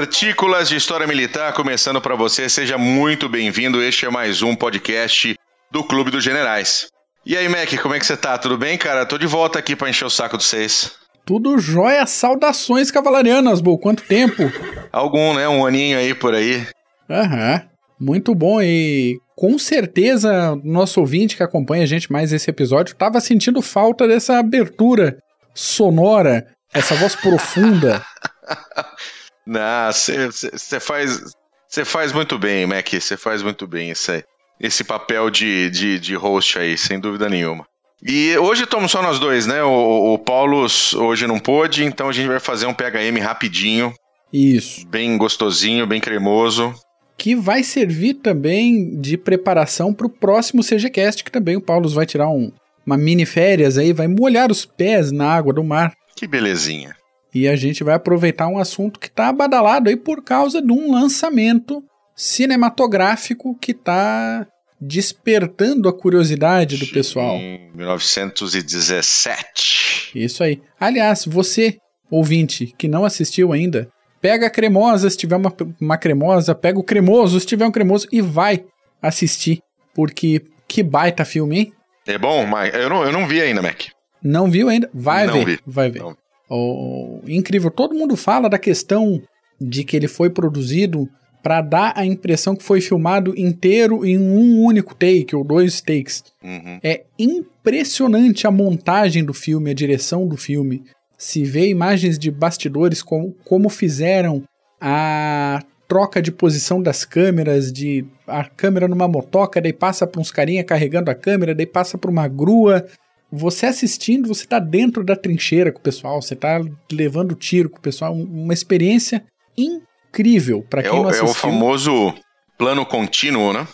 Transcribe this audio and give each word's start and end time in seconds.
Partículas 0.00 0.70
de 0.70 0.76
História 0.76 1.06
Militar 1.06 1.52
começando 1.52 2.00
para 2.00 2.16
você. 2.16 2.48
Seja 2.48 2.78
muito 2.78 3.28
bem-vindo. 3.28 3.82
Este 3.82 4.06
é 4.06 4.10
mais 4.10 4.40
um 4.40 4.56
podcast 4.56 5.34
do 5.70 5.84
Clube 5.84 6.10
dos 6.10 6.24
Generais. 6.24 6.86
E 7.26 7.36
aí, 7.36 7.46
Mac, 7.50 7.68
como 7.82 7.94
é 7.94 7.98
que 7.98 8.06
você 8.06 8.16
tá? 8.16 8.38
Tudo 8.38 8.56
bem, 8.56 8.78
cara? 8.78 9.04
Tô 9.04 9.18
de 9.18 9.26
volta 9.26 9.58
aqui 9.58 9.76
para 9.76 9.90
encher 9.90 10.06
o 10.06 10.10
saco 10.10 10.38
de 10.38 10.44
vocês. 10.44 10.92
Tudo 11.26 11.58
jóia. 11.58 12.06
Saudações 12.06 12.90
cavalarianas, 12.90 13.60
Bo. 13.60 13.76
Quanto 13.76 14.02
tempo? 14.04 14.44
Algum, 14.90 15.34
né? 15.34 15.46
Um 15.46 15.66
aninho 15.66 15.98
aí 15.98 16.14
por 16.14 16.34
aí. 16.34 16.66
Aham. 17.10 17.62
Muito 18.00 18.34
bom 18.34 18.62
e 18.62 19.18
com 19.36 19.58
certeza 19.58 20.58
nosso 20.64 20.98
ouvinte 20.98 21.36
que 21.36 21.42
acompanha 21.42 21.82
a 21.82 21.86
gente 21.86 22.10
mais 22.10 22.32
esse 22.32 22.48
episódio 22.48 22.92
estava 22.92 23.20
sentindo 23.20 23.60
falta 23.60 24.08
dessa 24.08 24.38
abertura 24.38 25.18
sonora, 25.54 26.46
essa 26.72 26.94
voz 26.94 27.14
profunda. 27.14 28.02
Não, 29.46 29.90
você 29.92 30.80
faz, 30.80 31.34
você 31.68 31.84
faz 31.84 32.12
muito 32.12 32.38
bem, 32.38 32.66
Mac. 32.66 32.88
Você 32.92 33.16
faz 33.16 33.42
muito 33.42 33.66
bem 33.66 33.90
esse, 33.90 34.24
esse 34.60 34.84
papel 34.84 35.30
de, 35.30 35.70
de, 35.70 35.98
de 35.98 36.14
host 36.14 36.58
aí, 36.58 36.76
sem 36.76 37.00
dúvida 37.00 37.28
nenhuma. 37.28 37.66
E 38.02 38.36
hoje 38.38 38.64
estamos 38.64 38.90
só 38.90 39.02
nós 39.02 39.18
dois, 39.18 39.46
né? 39.46 39.62
O, 39.62 40.14
o 40.14 40.18
Paulo 40.18 40.66
hoje 40.96 41.26
não 41.26 41.38
pôde, 41.38 41.84
então 41.84 42.08
a 42.08 42.12
gente 42.12 42.28
vai 42.28 42.40
fazer 42.40 42.66
um 42.66 42.74
PHM 42.74 43.20
rapidinho. 43.22 43.92
Isso. 44.32 44.86
Bem 44.86 45.18
gostosinho, 45.18 45.86
bem 45.86 46.00
cremoso 46.00 46.74
que 47.20 47.36
vai 47.36 47.62
servir 47.62 48.14
também 48.14 48.98
de 48.98 49.18
preparação 49.18 49.92
para 49.92 50.06
o 50.06 50.10
próximo 50.10 50.64
CGCast, 50.64 51.22
que 51.22 51.30
também 51.30 51.54
o 51.54 51.60
Paulo 51.60 51.86
vai 51.90 52.06
tirar 52.06 52.30
um, 52.30 52.50
uma 52.86 52.96
mini 52.96 53.26
férias 53.26 53.76
aí, 53.76 53.92
vai 53.92 54.08
molhar 54.08 54.50
os 54.50 54.64
pés 54.64 55.12
na 55.12 55.30
água 55.30 55.52
do 55.52 55.62
mar. 55.62 55.92
Que 56.16 56.26
belezinha. 56.26 56.96
E 57.34 57.48
a 57.48 57.56
gente 57.56 57.84
vai 57.84 57.94
aproveitar 57.94 58.48
um 58.48 58.58
assunto 58.58 58.98
que 58.98 59.08
está 59.08 59.32
badalado 59.32 59.88
aí 59.88 59.96
por 59.96 60.22
causa 60.22 60.60
de 60.60 60.72
um 60.72 60.92
lançamento 60.92 61.82
cinematográfico 62.14 63.56
que 63.58 63.72
está 63.72 64.46
despertando 64.80 65.88
a 65.88 65.92
curiosidade 65.92 66.76
do 66.76 66.86
pessoal. 66.86 67.36
Em 67.36 67.70
1917. 67.74 70.12
Isso 70.14 70.42
aí. 70.42 70.60
Aliás, 70.78 71.24
você, 71.26 71.76
ouvinte, 72.10 72.74
que 72.76 72.88
não 72.88 73.04
assistiu 73.04 73.52
ainda, 73.52 73.90
Pega 74.20 74.46
a 74.46 74.50
cremosa 74.50 75.08
se 75.08 75.16
tiver 75.16 75.36
uma, 75.36 75.52
uma 75.80 75.96
cremosa, 75.96 76.54
pega 76.54 76.78
o 76.78 76.84
cremoso 76.84 77.40
se 77.40 77.46
tiver 77.46 77.66
um 77.66 77.70
cremoso 77.70 78.06
e 78.12 78.20
vai 78.20 78.64
assistir. 79.00 79.60
Porque 79.94 80.42
que 80.68 80.82
baita 80.82 81.24
filme, 81.24 81.58
hein? 81.58 81.72
É 82.06 82.18
bom, 82.18 82.44
mas 82.44 82.74
eu 82.74 82.90
não, 82.90 83.04
eu 83.04 83.12
não 83.12 83.26
vi 83.26 83.40
ainda, 83.40 83.62
Mac. 83.62 83.84
Não 84.22 84.50
viu 84.50 84.68
ainda? 84.68 84.90
Vai 84.92 85.26
não 85.26 85.34
ver. 85.34 85.46
Vi. 85.46 85.58
Vai 85.66 85.90
ver. 85.90 86.00
Não. 86.00 86.16
Oh, 86.50 87.20
incrível. 87.26 87.70
Todo 87.70 87.94
mundo 87.94 88.16
fala 88.16 88.48
da 88.48 88.58
questão 88.58 89.22
de 89.60 89.84
que 89.84 89.96
ele 89.96 90.08
foi 90.08 90.28
produzido 90.28 91.08
para 91.42 91.62
dar 91.62 91.92
a 91.96 92.04
impressão 92.04 92.54
que 92.54 92.62
foi 92.62 92.80
filmado 92.80 93.32
inteiro 93.38 94.04
em 94.04 94.18
um 94.18 94.60
único 94.60 94.94
take 94.94 95.34
ou 95.34 95.44
dois 95.44 95.80
takes. 95.80 96.24
Uhum. 96.42 96.80
É 96.82 97.04
impressionante 97.18 98.46
a 98.46 98.50
montagem 98.50 99.24
do 99.24 99.32
filme, 99.32 99.70
a 99.70 99.74
direção 99.74 100.26
do 100.26 100.36
filme 100.36 100.82
se 101.20 101.44
vê 101.44 101.68
imagens 101.68 102.18
de 102.18 102.30
bastidores 102.30 103.02
como, 103.02 103.36
como 103.44 103.68
fizeram 103.68 104.42
a 104.80 105.62
troca 105.86 106.22
de 106.22 106.32
posição 106.32 106.82
das 106.82 107.04
câmeras, 107.04 107.70
de 107.70 108.06
a 108.26 108.44
câmera 108.44 108.88
numa 108.88 109.06
motoca, 109.06 109.60
daí 109.60 109.72
passa 109.72 110.06
para 110.06 110.18
uns 110.18 110.30
carinha 110.30 110.64
carregando 110.64 111.10
a 111.10 111.14
câmera, 111.14 111.54
daí 111.54 111.66
passa 111.66 111.98
para 111.98 112.10
uma 112.10 112.26
grua. 112.26 112.86
Você 113.32 113.66
assistindo, 113.66 114.26
você 114.26 114.44
está 114.44 114.58
dentro 114.58 115.04
da 115.04 115.14
trincheira 115.14 115.70
com 115.70 115.78
o 115.78 115.82
pessoal, 115.82 116.20
você 116.20 116.34
está 116.34 116.60
levando 116.90 117.34
tiro 117.34 117.70
com 117.70 117.78
o 117.78 117.82
pessoal, 117.82 118.12
uma 118.12 118.52
experiência 118.52 119.24
incrível 119.56 120.64
para 120.68 120.82
quem 120.82 120.90
é 120.90 120.94
o, 120.94 121.02
não 121.02 121.08
assistiu. 121.08 121.28
É 121.28 121.30
o 121.30 121.34
famoso 121.34 122.14
plano 122.58 122.84
contínuo, 122.84 123.52
né? 123.52 123.66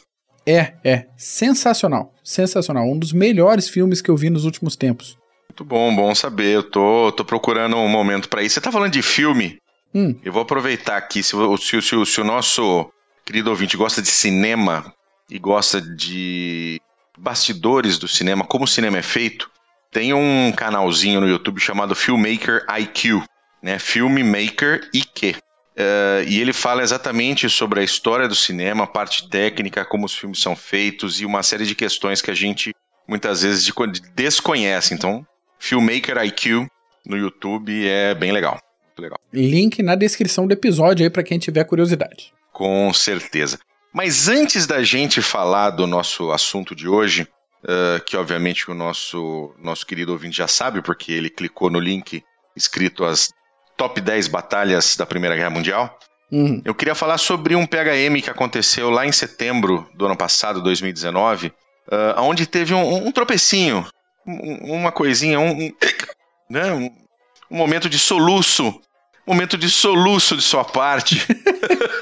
É, 0.47 0.75
é. 0.85 1.07
Sensacional. 1.17 2.13
Sensacional. 2.23 2.87
Um 2.87 2.99
dos 2.99 3.13
melhores 3.13 3.69
filmes 3.69 4.01
que 4.01 4.11
eu 4.11 4.17
vi 4.17 4.31
nos 4.31 4.45
últimos 4.45 4.77
tempos. 4.77 5.19
Muito 5.49 5.65
bom, 5.65 5.95
bom 5.97 6.15
saber. 6.15 6.55
Eu 6.55 6.63
tô, 6.63 7.11
tô 7.13 7.25
procurando 7.25 7.77
um 7.77 7.89
momento 7.89 8.29
para 8.29 8.43
isso. 8.43 8.55
Você 8.55 8.61
tá 8.61 8.71
falando 8.71 8.93
de 8.93 9.03
filme? 9.03 9.59
Hum. 9.95 10.15
Eu 10.23 10.33
vou 10.33 10.43
aproveitar 10.43 10.97
aqui. 10.97 11.23
Se, 11.23 11.35
se, 11.59 11.83
se, 11.83 12.07
se 12.07 12.21
o 12.21 12.25
nosso 12.25 12.89
querido 13.25 13.51
ouvinte 13.51 13.77
gosta 13.77 14.01
de 14.01 14.09
cinema 14.09 14.93
e 15.29 15.39
gosta 15.39 15.81
de 15.81 16.81
bastidores 17.17 17.99
do 17.99 18.09
cinema, 18.09 18.45
como 18.45 18.65
o 18.65 18.69
cinema 18.69 18.99
é 18.99 19.03
feito, 19.03 19.51
tem 19.91 20.13
um 20.13 20.53
canalzinho 20.53 21.21
no 21.21 21.29
YouTube 21.29 21.61
chamado 21.61 21.95
Filmmaker 21.95 22.65
IQ, 22.79 23.23
né? 23.63 23.79
Filmmaker 23.79 24.89
IQ. 24.93 25.37
Uh, 25.77 26.25
e 26.27 26.41
ele 26.41 26.53
fala 26.53 26.83
exatamente 26.83 27.51
sobre 27.51 27.81
a 27.81 27.83
história 27.83 28.27
do 28.27 28.35
cinema, 28.35 28.85
a 28.85 28.87
parte 28.87 29.29
técnica, 29.29 29.85
como 29.85 30.07
os 30.07 30.15
filmes 30.15 30.41
são 30.41 30.57
feitos 30.57 31.21
e 31.21 31.27
uma 31.27 31.43
série 31.43 31.67
de 31.67 31.75
questões 31.75 32.23
que 32.23 32.31
a 32.31 32.35
gente 32.35 32.75
muitas 33.07 33.43
vezes 33.43 33.71
desconhece. 34.15 34.95
Então, 34.95 35.27
Filmmaker 35.59 36.17
IQ 36.19 36.67
no 37.05 37.17
YouTube 37.17 37.87
é 37.87 38.15
bem 38.15 38.33
legal. 38.33 38.59
legal. 38.99 39.19
Link 39.33 39.83
na 39.83 39.95
descrição 39.95 40.47
do 40.47 40.53
episódio 40.53 41.05
aí 41.05 41.11
para 41.11 41.23
quem 41.23 41.39
tiver 41.39 41.65
curiosidade. 41.65 42.33
Com 42.53 42.93
certeza. 42.93 43.59
Mas 43.97 44.29
antes 44.29 44.67
da 44.67 44.83
gente 44.83 45.23
falar 45.23 45.71
do 45.71 45.87
nosso 45.87 46.31
assunto 46.31 46.75
de 46.75 46.87
hoje, 46.87 47.27
uh, 47.65 48.05
que 48.05 48.15
obviamente 48.15 48.71
o 48.71 48.75
nosso, 48.75 49.55
nosso 49.59 49.87
querido 49.87 50.13
ouvinte 50.13 50.37
já 50.37 50.47
sabe, 50.47 50.83
porque 50.83 51.11
ele 51.11 51.31
clicou 51.31 51.71
no 51.71 51.81
link 51.81 52.23
escrito 52.55 53.07
as 53.07 53.33
top 53.75 53.99
10 53.99 54.29
batalhas 54.29 54.97
da 54.97 55.07
Primeira 55.07 55.35
Guerra 55.35 55.49
Mundial, 55.49 55.99
uhum. 56.31 56.61
eu 56.63 56.75
queria 56.75 56.95
falar 56.95 57.17
sobre 57.17 57.57
um 57.57 57.65
PHM 57.67 58.21
que 58.23 58.29
aconteceu 58.29 58.91
lá 58.91 59.07
em 59.07 59.13
setembro 59.13 59.89
do 59.95 60.05
ano 60.05 60.17
passado, 60.17 60.61
2019, 60.61 61.47
uh, 61.47 62.21
onde 62.21 62.47
teve 62.47 62.75
um, 62.75 63.07
um 63.07 63.11
tropecinho 63.11 63.87
uma 64.27 64.93
coisinha, 64.93 65.41
um, 65.41 65.73
né, 66.51 66.71
um, 66.71 66.91
um 67.51 67.57
momento 67.57 67.89
de 67.89 67.99
soluço, 67.99 68.69
um 69.27 69.33
momento 69.33 69.57
de 69.57 69.71
soluço 69.71 70.37
de 70.37 70.43
sua 70.43 70.67
parte. 70.67 71.17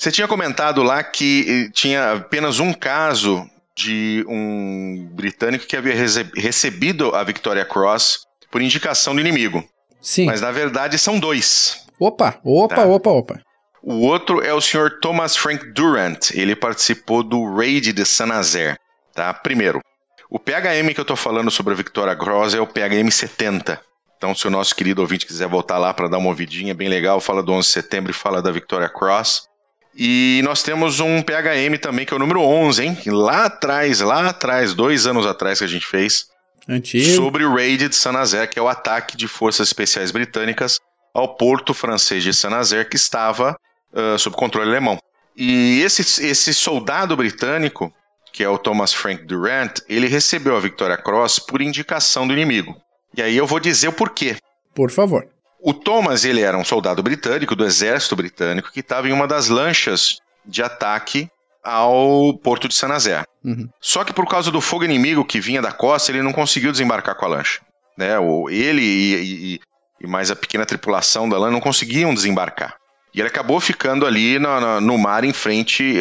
Você 0.00 0.10
tinha 0.10 0.26
comentado 0.26 0.82
lá 0.82 1.02
que 1.02 1.44
eh, 1.46 1.70
tinha 1.74 2.12
apenas 2.12 2.58
um 2.58 2.72
caso 2.72 3.46
de 3.76 4.24
um 4.26 5.06
britânico 5.12 5.66
que 5.66 5.76
havia 5.76 5.94
recebido 6.34 7.14
a 7.14 7.22
Victoria 7.22 7.66
Cross 7.66 8.20
por 8.50 8.62
indicação 8.62 9.14
do 9.14 9.20
inimigo. 9.20 9.62
Sim. 10.00 10.24
Mas 10.24 10.40
na 10.40 10.50
verdade 10.50 10.98
são 10.98 11.20
dois. 11.20 11.84
Opa, 11.98 12.40
opa, 12.42 12.76
tá? 12.76 12.86
opa, 12.86 13.10
opa. 13.10 13.40
O 13.82 14.06
outro 14.06 14.42
é 14.42 14.54
o 14.54 14.60
Sr. 14.62 15.00
Thomas 15.02 15.36
Frank 15.36 15.70
Durant. 15.74 16.30
Ele 16.30 16.56
participou 16.56 17.22
do 17.22 17.54
raid 17.54 17.92
de 17.92 18.06
Saint-Nazaire. 18.06 18.78
Tá? 19.14 19.34
Primeiro, 19.34 19.82
o 20.30 20.38
PHM 20.38 20.94
que 20.94 21.00
eu 21.00 21.02
estou 21.02 21.16
falando 21.16 21.50
sobre 21.50 21.74
a 21.74 21.76
Victoria 21.76 22.16
Cross 22.16 22.54
é 22.54 22.60
o 22.60 22.66
PHM 22.66 23.10
70. 23.10 23.78
Então, 24.16 24.34
se 24.34 24.46
o 24.46 24.50
nosso 24.50 24.74
querido 24.74 25.02
ouvinte 25.02 25.26
quiser 25.26 25.46
voltar 25.46 25.76
lá 25.76 25.92
para 25.92 26.08
dar 26.08 26.16
uma 26.16 26.28
ouvidinha, 26.28 26.74
bem 26.74 26.88
legal, 26.88 27.20
fala 27.20 27.42
do 27.42 27.52
11 27.52 27.68
de 27.68 27.72
setembro 27.74 28.10
e 28.10 28.14
fala 28.14 28.40
da 28.40 28.50
Victoria 28.50 28.88
Cross. 28.88 29.49
E 29.96 30.40
nós 30.44 30.62
temos 30.62 31.00
um 31.00 31.20
PHM 31.20 31.78
também, 31.80 32.06
que 32.06 32.12
é 32.12 32.16
o 32.16 32.20
número 32.20 32.40
11, 32.40 32.84
hein? 32.84 32.98
Lá 33.06 33.46
atrás, 33.46 34.00
lá 34.00 34.28
atrás, 34.28 34.72
dois 34.74 35.06
anos 35.06 35.26
atrás 35.26 35.58
que 35.58 35.64
a 35.64 35.68
gente 35.68 35.86
fez. 35.86 36.26
Antigo. 36.68 37.16
Sobre 37.16 37.44
o 37.44 37.54
Raid 37.54 37.88
de 37.88 37.96
Saint-Nazaire, 37.96 38.48
que 38.48 38.58
é 38.58 38.62
o 38.62 38.68
ataque 38.68 39.16
de 39.16 39.26
forças 39.26 39.68
especiais 39.68 40.10
britânicas 40.10 40.78
ao 41.12 41.34
porto 41.34 41.74
francês 41.74 42.22
de 42.22 42.32
Saint-Nazaire, 42.32 42.88
que 42.88 42.96
estava 42.96 43.56
uh, 43.92 44.18
sob 44.18 44.36
controle 44.36 44.70
alemão. 44.70 44.98
E 45.36 45.80
esse, 45.82 46.02
esse 46.24 46.54
soldado 46.54 47.16
britânico, 47.16 47.92
que 48.32 48.44
é 48.44 48.48
o 48.48 48.58
Thomas 48.58 48.92
Frank 48.92 49.24
Durant, 49.24 49.80
ele 49.88 50.06
recebeu 50.06 50.56
a 50.56 50.60
Victoria 50.60 50.96
Cross 50.96 51.40
por 51.40 51.60
indicação 51.60 52.26
do 52.26 52.32
inimigo. 52.32 52.76
E 53.16 53.22
aí 53.22 53.36
eu 53.36 53.46
vou 53.46 53.58
dizer 53.58 53.88
o 53.88 53.92
porquê. 53.92 54.36
Por 54.74 54.90
favor. 54.90 55.26
O 55.62 55.74
Thomas, 55.74 56.24
ele 56.24 56.40
era 56.40 56.56
um 56.56 56.64
soldado 56.64 57.02
britânico, 57.02 57.54
do 57.54 57.64
exército 57.64 58.16
britânico, 58.16 58.72
que 58.72 58.80
estava 58.80 59.08
em 59.08 59.12
uma 59.12 59.26
das 59.26 59.48
lanchas 59.48 60.18
de 60.44 60.62
ataque 60.62 61.28
ao 61.62 62.36
porto 62.38 62.66
de 62.66 62.74
Saint-Nazaire. 62.74 63.26
Uhum. 63.44 63.68
Só 63.80 64.04
que 64.04 64.12
por 64.12 64.26
causa 64.26 64.50
do 64.50 64.60
fogo 64.60 64.84
inimigo 64.84 65.24
que 65.24 65.40
vinha 65.40 65.60
da 65.60 65.72
costa, 65.72 66.10
ele 66.10 66.22
não 66.22 66.32
conseguiu 66.32 66.72
desembarcar 66.72 67.14
com 67.14 67.26
a 67.26 67.28
lancha. 67.28 67.60
Né? 67.96 68.18
O, 68.18 68.48
ele 68.48 68.82
e, 68.82 69.54
e, 69.54 69.60
e 70.00 70.06
mais 70.06 70.30
a 70.30 70.36
pequena 70.36 70.64
tripulação 70.64 71.28
da 71.28 71.38
lancha 71.38 71.52
não 71.52 71.60
conseguiam 71.60 72.14
desembarcar. 72.14 72.76
E 73.14 73.20
ele 73.20 73.28
acabou 73.28 73.60
ficando 73.60 74.06
ali 74.06 74.38
no, 74.38 74.60
no, 74.60 74.80
no 74.80 74.98
mar 74.98 75.24
em 75.24 75.32
frente 75.32 76.00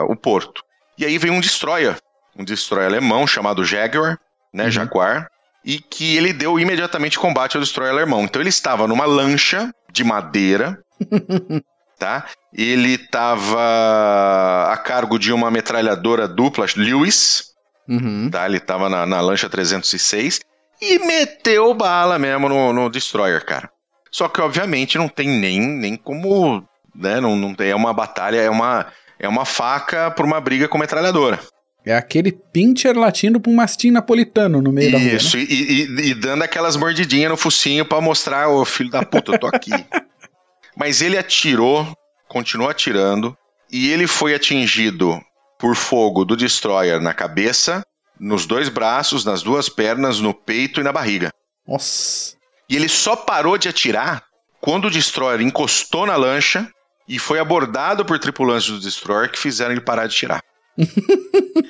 ao 0.00 0.16
porto. 0.16 0.62
E 0.98 1.04
aí 1.04 1.18
veio 1.18 1.34
um 1.34 1.40
destroyer, 1.40 1.96
um 2.36 2.44
destroyer 2.44 2.88
alemão 2.88 3.26
chamado 3.26 3.64
Jaguar, 3.64 4.18
né, 4.52 4.64
uhum. 4.64 4.70
Jaguar, 4.70 5.28
e 5.64 5.78
que 5.78 6.16
ele 6.16 6.32
deu 6.32 6.58
imediatamente 6.60 7.18
combate 7.18 7.56
ao 7.56 7.62
destroyer 7.62 7.92
alemão. 7.92 8.24
Então 8.24 8.42
ele 8.42 8.50
estava 8.50 8.86
numa 8.86 9.06
lancha 9.06 9.72
de 9.90 10.04
madeira, 10.04 10.78
tá? 11.98 12.26
Ele 12.52 12.94
estava 12.94 14.68
a 14.70 14.76
cargo 14.76 15.18
de 15.18 15.32
uma 15.32 15.50
metralhadora 15.50 16.28
dupla 16.28 16.66
Lewis, 16.76 17.52
uhum. 17.88 18.28
tá? 18.30 18.46
Ele 18.46 18.58
estava 18.58 18.88
na, 18.88 19.06
na 19.06 19.20
lancha 19.20 19.48
306 19.48 20.40
e 20.80 20.98
meteu 20.98 21.72
bala 21.72 22.18
mesmo 22.18 22.48
no, 22.48 22.72
no 22.72 22.90
destroyer, 22.90 23.44
cara. 23.44 23.70
Só 24.10 24.28
que, 24.28 24.40
obviamente, 24.40 24.98
não 24.98 25.08
tem 25.08 25.28
nem, 25.28 25.60
nem 25.60 25.96
como. 25.96 26.64
Né, 26.94 27.20
não, 27.20 27.34
não 27.34 27.52
tem, 27.54 27.70
é 27.70 27.74
uma 27.74 27.92
batalha, 27.92 28.36
é 28.36 28.48
uma, 28.48 28.86
é 29.18 29.26
uma 29.26 29.44
faca 29.44 30.12
por 30.12 30.24
uma 30.24 30.40
briga 30.40 30.68
com 30.68 30.78
metralhadora. 30.78 31.40
É 31.84 31.94
aquele 31.94 32.32
pincher 32.32 32.96
latindo 32.96 33.38
pra 33.38 33.52
um 33.52 33.54
mastim 33.54 33.90
napolitano 33.90 34.62
no 34.62 34.72
meio 34.72 34.88
Isso, 34.88 34.96
da 34.96 35.04
rua. 35.04 35.16
Isso, 35.16 35.36
né? 35.36 35.42
e, 35.48 35.54
e, 35.54 36.10
e, 36.10 36.14
dando 36.14 36.42
aquelas 36.42 36.76
mordidinhas 36.76 37.30
no 37.30 37.36
focinho 37.36 37.84
para 37.84 38.00
mostrar, 38.00 38.48
ô 38.48 38.64
filho 38.64 38.90
da 38.90 39.04
puta, 39.04 39.32
eu 39.32 39.38
tô 39.38 39.46
aqui. 39.46 39.70
Mas 40.76 41.02
ele 41.02 41.18
atirou, 41.18 41.86
continuou 42.26 42.70
atirando, 42.70 43.36
e 43.70 43.90
ele 43.90 44.06
foi 44.06 44.34
atingido 44.34 45.20
por 45.58 45.76
fogo 45.76 46.24
do 46.24 46.36
Destroyer 46.36 47.00
na 47.00 47.12
cabeça, 47.12 47.84
nos 48.18 48.46
dois 48.46 48.68
braços, 48.68 49.24
nas 49.24 49.42
duas 49.42 49.68
pernas, 49.68 50.20
no 50.20 50.32
peito 50.32 50.80
e 50.80 50.84
na 50.84 50.92
barriga. 50.92 51.30
Nossa. 51.66 52.34
E 52.68 52.76
ele 52.76 52.88
só 52.88 53.14
parou 53.14 53.58
de 53.58 53.68
atirar 53.68 54.24
quando 54.60 54.86
o 54.86 54.90
Destroyer 54.90 55.42
encostou 55.42 56.06
na 56.06 56.16
lancha 56.16 56.66
e 57.06 57.18
foi 57.18 57.38
abordado 57.38 58.04
por 58.04 58.18
tripulantes 58.18 58.70
do 58.70 58.80
Destroyer 58.80 59.30
que 59.30 59.38
fizeram 59.38 59.72
ele 59.72 59.80
parar 59.80 60.06
de 60.06 60.16
tirar. 60.16 60.40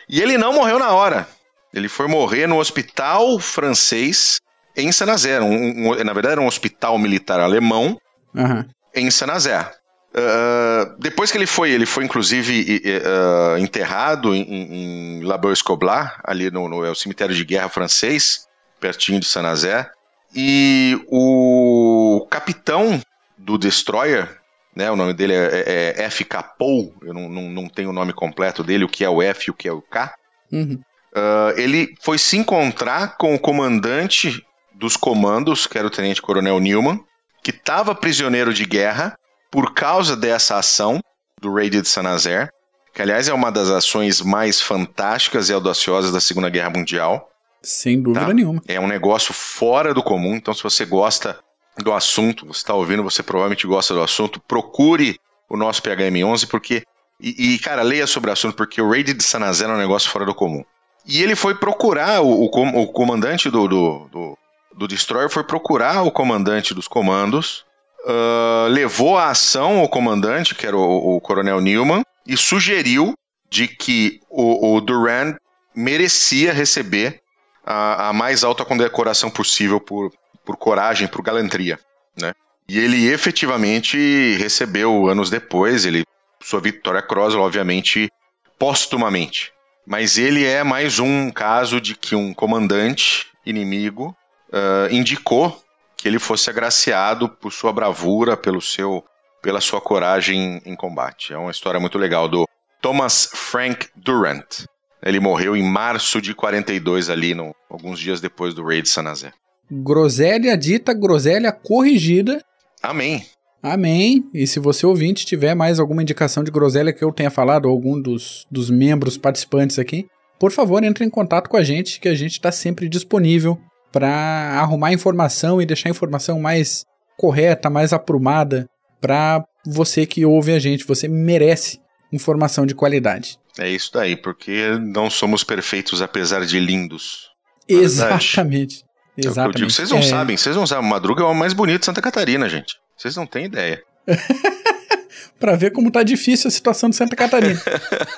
E 0.08 0.20
ele 0.20 0.38
não 0.38 0.52
morreu 0.52 0.78
na 0.78 0.90
hora. 0.90 1.28
Ele 1.72 1.88
foi 1.88 2.06
morrer 2.06 2.46
no 2.46 2.58
hospital 2.58 3.38
francês 3.38 4.40
em 4.76 4.90
Saint-Nazaire. 4.92 5.44
Um, 5.44 5.90
um, 5.90 6.04
na 6.04 6.12
verdade, 6.12 6.32
era 6.32 6.40
um 6.40 6.46
hospital 6.46 6.98
militar 6.98 7.40
alemão 7.40 7.98
uhum. 8.34 8.64
em 8.94 9.10
Saint-Nazaire. 9.10 9.70
Uh, 10.16 10.94
depois 11.00 11.32
que 11.32 11.36
ele 11.36 11.46
foi, 11.46 11.72
ele 11.72 11.86
foi 11.86 12.04
inclusive 12.04 12.80
uh, 12.84 13.58
enterrado 13.58 14.32
em, 14.32 15.20
em 15.20 15.24
La 15.24 15.40
Escoblar, 15.52 16.20
ali 16.22 16.52
no, 16.52 16.68
no 16.68 16.84
é 16.84 16.94
cemitério 16.94 17.34
de 17.34 17.44
guerra 17.44 17.68
francês, 17.68 18.46
pertinho 18.78 19.18
de 19.18 19.26
Saint-Nazaire. 19.26 19.88
E 20.32 21.00
o 21.08 22.26
capitão 22.30 23.00
do 23.36 23.58
Destroyer, 23.58 24.28
né, 24.74 24.90
o 24.90 24.96
nome 24.96 25.12
dele 25.12 25.34
é, 25.34 25.64
é, 25.66 26.02
é 26.02 26.02
F. 26.04 26.24
Capou, 26.24 26.94
eu 27.02 27.14
não, 27.14 27.28
não, 27.28 27.42
não, 27.50 27.68
tenho 27.68 27.90
o 27.90 27.92
nome 27.92 28.12
completo 28.12 28.64
dele, 28.64 28.84
o 28.84 28.88
que 28.88 29.04
é 29.04 29.08
o 29.08 29.22
F 29.22 29.44
e 29.46 29.50
o 29.50 29.54
que 29.54 29.68
é 29.68 29.72
o 29.72 29.82
K. 29.82 30.14
Uhum. 30.52 30.80
Uh, 31.14 31.56
ele 31.56 31.94
foi 32.02 32.18
se 32.18 32.36
encontrar 32.36 33.16
com 33.16 33.34
o 33.34 33.38
comandante 33.38 34.44
dos 34.74 34.96
comandos, 34.96 35.66
que 35.66 35.78
era 35.78 35.86
o 35.86 35.90
Tenente 35.90 36.20
Coronel 36.20 36.58
Newman, 36.58 37.00
que 37.42 37.50
estava 37.50 37.94
prisioneiro 37.94 38.52
de 38.52 38.64
guerra 38.64 39.16
por 39.50 39.72
causa 39.74 40.16
dessa 40.16 40.56
ação 40.58 41.00
do 41.40 41.54
Raid 41.54 41.80
de 41.80 41.88
Saint-Nazaire, 41.88 42.50
que 42.92 43.02
aliás 43.02 43.28
é 43.28 43.34
uma 43.34 43.52
das 43.52 43.68
ações 43.68 44.20
mais 44.20 44.60
fantásticas 44.60 45.48
e 45.48 45.52
audaciosas 45.52 46.10
da 46.10 46.20
Segunda 46.20 46.48
Guerra 46.48 46.70
Mundial. 46.70 47.28
Sem 47.62 48.02
dúvida 48.02 48.26
tá? 48.26 48.34
nenhuma. 48.34 48.62
É 48.66 48.80
um 48.80 48.88
negócio 48.88 49.32
fora 49.32 49.94
do 49.94 50.02
comum, 50.02 50.34
então 50.34 50.52
se 50.52 50.62
você 50.62 50.84
gosta 50.84 51.38
do 51.78 51.92
assunto, 51.92 52.46
você 52.46 52.58
está 52.58 52.74
ouvindo, 52.74 53.02
você 53.02 53.22
provavelmente 53.22 53.66
gosta 53.66 53.94
do 53.94 54.02
assunto, 54.02 54.40
procure 54.40 55.18
o 55.48 55.56
nosso 55.56 55.82
PHM11, 55.82 56.48
porque. 56.48 56.82
E, 57.20 57.54
e, 57.54 57.58
cara, 57.60 57.82
leia 57.82 58.06
sobre 58.06 58.28
o 58.28 58.32
assunto, 58.32 58.56
porque 58.56 58.82
o 58.82 58.90
Raid 58.90 59.14
de 59.14 59.22
Sanazé 59.22 59.64
é 59.64 59.68
um 59.68 59.78
negócio 59.78 60.10
fora 60.10 60.26
do 60.26 60.34
comum. 60.34 60.64
E 61.06 61.22
ele 61.22 61.36
foi 61.36 61.54
procurar, 61.54 62.22
o, 62.22 62.26
o, 62.26 62.82
o 62.82 62.86
comandante 62.88 63.48
do, 63.48 63.68
do, 63.68 64.08
do, 64.10 64.38
do, 64.76 64.88
Destroyer 64.88 65.30
foi 65.30 65.44
procurar 65.44 66.02
o 66.02 66.10
comandante 66.10 66.74
dos 66.74 66.88
comandos, 66.88 67.64
uh, 68.04 68.68
levou 68.68 69.16
a 69.16 69.28
ação 69.28 69.78
ao 69.78 69.88
comandante, 69.88 70.54
que 70.54 70.66
era 70.66 70.76
o, 70.76 71.16
o 71.16 71.20
Coronel 71.20 71.60
Newman, 71.60 72.02
e 72.26 72.36
sugeriu 72.36 73.14
de 73.48 73.68
que 73.68 74.20
o, 74.28 74.74
o 74.74 74.80
Durand 74.80 75.36
merecia 75.74 76.52
receber 76.52 77.20
a, 77.64 78.08
a 78.08 78.12
mais 78.12 78.42
alta 78.42 78.64
condecoração 78.64 79.30
possível 79.30 79.78
por, 79.78 80.10
por 80.44 80.56
coragem, 80.56 81.08
por 81.08 81.22
galantria, 81.22 81.78
né? 82.20 82.34
E 82.68 82.78
ele 82.78 83.12
efetivamente 83.12 84.36
recebeu 84.38 85.08
anos 85.08 85.28
depois, 85.28 85.84
ele 85.84 86.04
sua 86.40 86.60
Vitória 86.60 87.02
Cross, 87.02 87.34
obviamente, 87.34 88.10
póstumamente. 88.58 89.52
Mas 89.86 90.18
ele 90.18 90.44
é 90.44 90.62
mais 90.62 90.98
um 90.98 91.30
caso 91.30 91.80
de 91.80 91.94
que 91.94 92.14
um 92.14 92.32
comandante 92.32 93.26
inimigo 93.44 94.16
uh, 94.48 94.92
indicou 94.92 95.62
que 95.96 96.08
ele 96.08 96.18
fosse 96.18 96.48
agraciado 96.50 97.28
por 97.28 97.52
sua 97.52 97.72
bravura, 97.72 98.36
pelo 98.36 98.60
seu, 98.60 99.04
pela 99.42 99.60
sua 99.60 99.80
coragem 99.80 100.60
em 100.64 100.74
combate. 100.74 101.32
É 101.32 101.38
uma 101.38 101.50
história 101.50 101.80
muito 101.80 101.98
legal 101.98 102.28
do 102.28 102.48
Thomas 102.80 103.30
Frank 103.32 103.88
Durant. 103.94 104.64
Ele 105.02 105.20
morreu 105.20 105.54
em 105.54 105.62
março 105.62 106.20
de 106.20 106.34
42 106.34 107.10
ali, 107.10 107.34
no, 107.34 107.54
alguns 107.68 107.98
dias 107.98 108.20
depois 108.20 108.54
do 108.54 108.64
raid 108.64 108.82
de 108.82 108.88
Sanazé. 108.88 109.32
Groselha 109.82 110.56
dita, 110.56 110.92
groselha 110.92 111.50
corrigida. 111.50 112.42
Amém. 112.82 113.26
Amém. 113.62 114.28
E 114.34 114.46
se 114.46 114.60
você 114.60 114.84
ouvinte 114.84 115.24
tiver 115.24 115.54
mais 115.54 115.80
alguma 115.80 116.02
indicação 116.02 116.44
de 116.44 116.50
groselha 116.50 116.92
que 116.92 117.02
eu 117.02 117.10
tenha 117.10 117.30
falado, 117.30 117.64
ou 117.64 117.72
algum 117.72 118.00
dos, 118.00 118.46
dos 118.50 118.68
membros 118.68 119.16
participantes 119.16 119.78
aqui, 119.78 120.06
por 120.38 120.52
favor, 120.52 120.84
entre 120.84 121.04
em 121.04 121.10
contato 121.10 121.48
com 121.48 121.56
a 121.56 121.62
gente, 121.62 121.98
que 121.98 122.08
a 122.08 122.14
gente 122.14 122.32
está 122.32 122.52
sempre 122.52 122.88
disponível 122.88 123.58
para 123.90 124.60
arrumar 124.60 124.92
informação 124.92 125.62
e 125.62 125.66
deixar 125.66 125.88
a 125.88 125.92
informação 125.92 126.38
mais 126.38 126.84
correta, 127.16 127.70
mais 127.70 127.92
aprumada 127.92 128.68
para 129.00 129.44
você 129.64 130.04
que 130.04 130.26
ouve 130.26 130.52
a 130.52 130.58
gente. 130.58 130.84
Você 130.86 131.08
merece 131.08 131.80
informação 132.12 132.66
de 132.66 132.74
qualidade. 132.74 133.38
É 133.58 133.70
isso 133.70 133.90
daí, 133.92 134.16
porque 134.16 134.76
não 134.80 135.08
somos 135.08 135.42
perfeitos 135.42 136.02
apesar 136.02 136.44
de 136.44 136.58
lindos. 136.60 137.30
Exatamente. 137.68 138.84
É 139.16 139.26
Exatamente. 139.26 139.72
Vocês 139.72 139.90
não 139.90 139.98
é... 139.98 140.02
sabem, 140.02 140.36
vocês 140.36 140.56
não 140.56 140.66
sabem. 140.66 140.88
Madruga 140.88 141.22
é 141.22 141.26
o 141.26 141.34
mais 141.34 141.52
bonito 141.52 141.80
de 141.80 141.86
Santa 141.86 142.02
Catarina, 142.02 142.48
gente. 142.48 142.76
Vocês 142.96 143.16
não 143.16 143.26
têm 143.26 143.46
ideia. 143.46 143.82
para 145.38 145.56
ver 145.56 145.72
como 145.72 145.90
tá 145.90 146.02
difícil 146.02 146.48
a 146.48 146.50
situação 146.50 146.88
de 146.88 146.96
Santa 146.96 147.16
Catarina. 147.16 147.60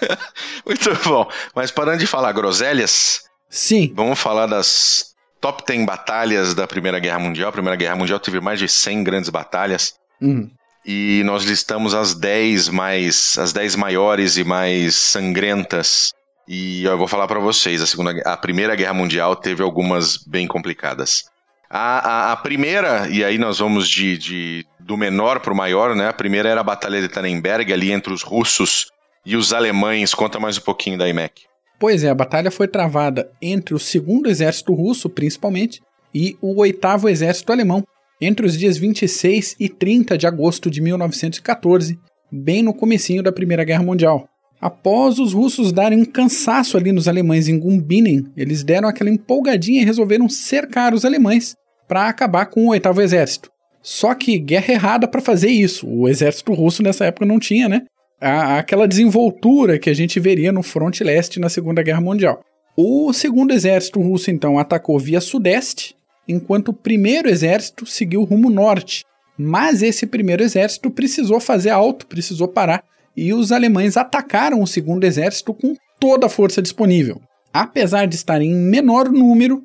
Muito 0.65 1.09
bom. 1.09 1.31
Mas 1.55 1.71
parando 1.71 1.99
de 1.99 2.07
falar 2.07 2.33
groselhas, 2.33 3.23
sim. 3.49 3.93
Vamos 3.95 4.19
falar 4.19 4.47
das 4.47 5.15
top 5.41 5.65
10 5.67 5.85
batalhas 5.87 6.55
da 6.55 6.67
Primeira 6.67 6.99
Guerra 6.99 7.19
Mundial. 7.19 7.49
A 7.49 7.53
Primeira 7.53 7.77
Guerra 7.77 7.97
Mundial 7.97 8.19
teve 8.19 8.41
mais 8.41 8.59
de 8.59 8.69
100 8.69 9.05
grandes 9.05 9.31
batalhas. 9.31 9.95
Uhum 10.21 10.51
e 10.87 11.23
nós 11.25 11.43
listamos 11.43 11.95
as 11.95 12.15
10 12.15 12.69
mais 12.69 13.37
as 13.39 13.53
10 13.53 13.75
maiores 13.75 14.37
e 14.37 14.45
mais 14.45 14.95
sangrentas. 14.95 16.13
E 16.49 16.85
eu 16.85 16.97
vou 16.97 17.09
falar 17.09 17.27
para 17.27 17.41
vocês, 17.41 17.83
a 17.83 17.87
segunda 17.87 18.13
a 18.25 18.37
Primeira 18.37 18.77
Guerra 18.77 18.95
Mundial 18.95 19.35
teve 19.35 19.63
algumas 19.63 20.17
bem 20.17 20.47
complicadas. 20.47 21.25
A, 21.69 22.29
a, 22.29 22.33
a 22.33 22.37
primeira, 22.37 23.09
e 23.09 23.25
aí 23.25 23.39
nós 23.39 23.59
vamos 23.59 23.89
de, 23.89 24.17
de 24.17 24.67
do 24.79 24.97
menor 24.97 25.41
para 25.41 25.53
o 25.53 25.57
maior, 25.57 25.97
né? 25.97 26.09
A 26.09 26.13
primeira 26.13 26.49
era 26.49 26.61
a 26.61 26.65
Batalha 26.65 27.01
de 27.01 27.09
Tannenberg, 27.09 27.73
ali 27.73 27.91
entre 27.91 28.13
os 28.13 28.23
russos 28.23 28.87
e 29.25 29.35
os 29.35 29.53
alemães. 29.53 30.15
Conta 30.15 30.39
mais 30.39 30.57
um 30.57 30.61
pouquinho 30.61 30.97
da 30.97 31.09
IMEC. 31.09 31.43
Pois 31.79 32.05
é, 32.05 32.09
a 32.09 32.15
batalha 32.15 32.51
foi 32.51 32.69
travada 32.69 33.31
entre 33.43 33.75
o 33.75 33.79
segundo 33.79 34.31
exército 34.31 34.73
russo, 34.73 35.11
principalmente, 35.11 35.83
e 36.15 36.39
o 36.41 36.61
oitavo 36.61 37.09
exército 37.09 37.53
alemão, 37.53 37.85
entre 38.21 38.47
os 38.47 38.57
dias 38.57 38.79
26 38.79 39.57
e 39.61 39.69
30 39.69 40.17
de 40.17 40.27
agosto 40.27 40.71
de 40.71 40.81
1914, 40.81 41.99
bem 42.33 42.63
no 42.63 42.73
comecinho 42.73 43.23
da 43.23 43.33
Primeira 43.33 43.65
Guerra 43.65 43.83
Mundial. 43.83 44.27
Após 44.61 45.19
os 45.19 45.33
russos 45.33 45.73
darem 45.73 46.01
um 46.01 46.05
cansaço 46.05 46.77
ali 46.77 46.93
nos 46.93 47.09
alemães 47.09 47.49
em 47.49 47.59
Gumbinen, 47.59 48.27
eles 48.37 48.65
deram 48.65 48.89
aquela 48.89 49.11
empolgadinha 49.11 49.83
e 49.83 49.85
resolveram 49.85 50.29
cercar 50.29 50.95
os 50.95 51.05
alemães 51.05 51.55
para 51.87 52.09
acabar 52.09 52.47
com 52.47 52.67
o 52.67 52.71
oitavo 52.71 53.03
exército. 53.03 53.51
Só 53.83 54.15
que 54.15 54.39
guerra 54.39 54.73
errada 54.73 55.07
para 55.07 55.21
fazer 55.21 55.51
isso. 55.51 55.87
O 55.89 56.09
exército 56.09 56.53
russo 56.53 56.83
nessa 56.83 57.05
época 57.05 57.27
não 57.27 57.39
tinha, 57.39 57.69
né? 57.69 57.83
aquela 58.21 58.89
desenvoltura 58.89 59.79
que 59.79 59.91
a 59.91 59.95
gente 59.95 60.19
veria 60.19 60.51
no 60.51 60.63
fronte 60.63 61.05
leste 61.05 61.39
na 61.39 61.49
Segunda 61.49 61.83
Guerra 61.83 62.01
Mundial. 62.01 62.41
O 62.77 63.13
segundo 63.13 63.53
exército 63.53 64.01
russo 64.01 64.31
então 64.31 64.59
atacou 64.59 64.99
via 64.99 65.21
sudeste 65.21 65.95
enquanto 66.29 66.69
o 66.69 66.75
primeiro 66.75 67.29
exército 67.29 67.87
seguiu 67.87 68.25
rumo 68.25 68.51
norte. 68.51 69.05
Mas 69.39 69.83
esse 69.83 70.07
primeiro 70.07 70.43
exército 70.43 70.91
precisou 70.91 71.39
fazer 71.41 71.71
alto, 71.71 72.07
precisou 72.07 72.49
parar, 72.49 72.83
e 73.17 73.33
os 73.33 73.53
alemães 73.53 73.97
atacaram 73.97 74.63
o 74.63 74.67
segundo 74.67 75.05
exército 75.05 75.55
com 75.55 75.75
toda 75.99 76.27
a 76.27 76.31
força 76.31 76.61
disponível. 76.61 77.21
Apesar 77.53 78.07
de 78.07 78.17
estarem 78.17 78.51
em 78.51 78.55
menor 78.55 79.11
número, 79.11 79.65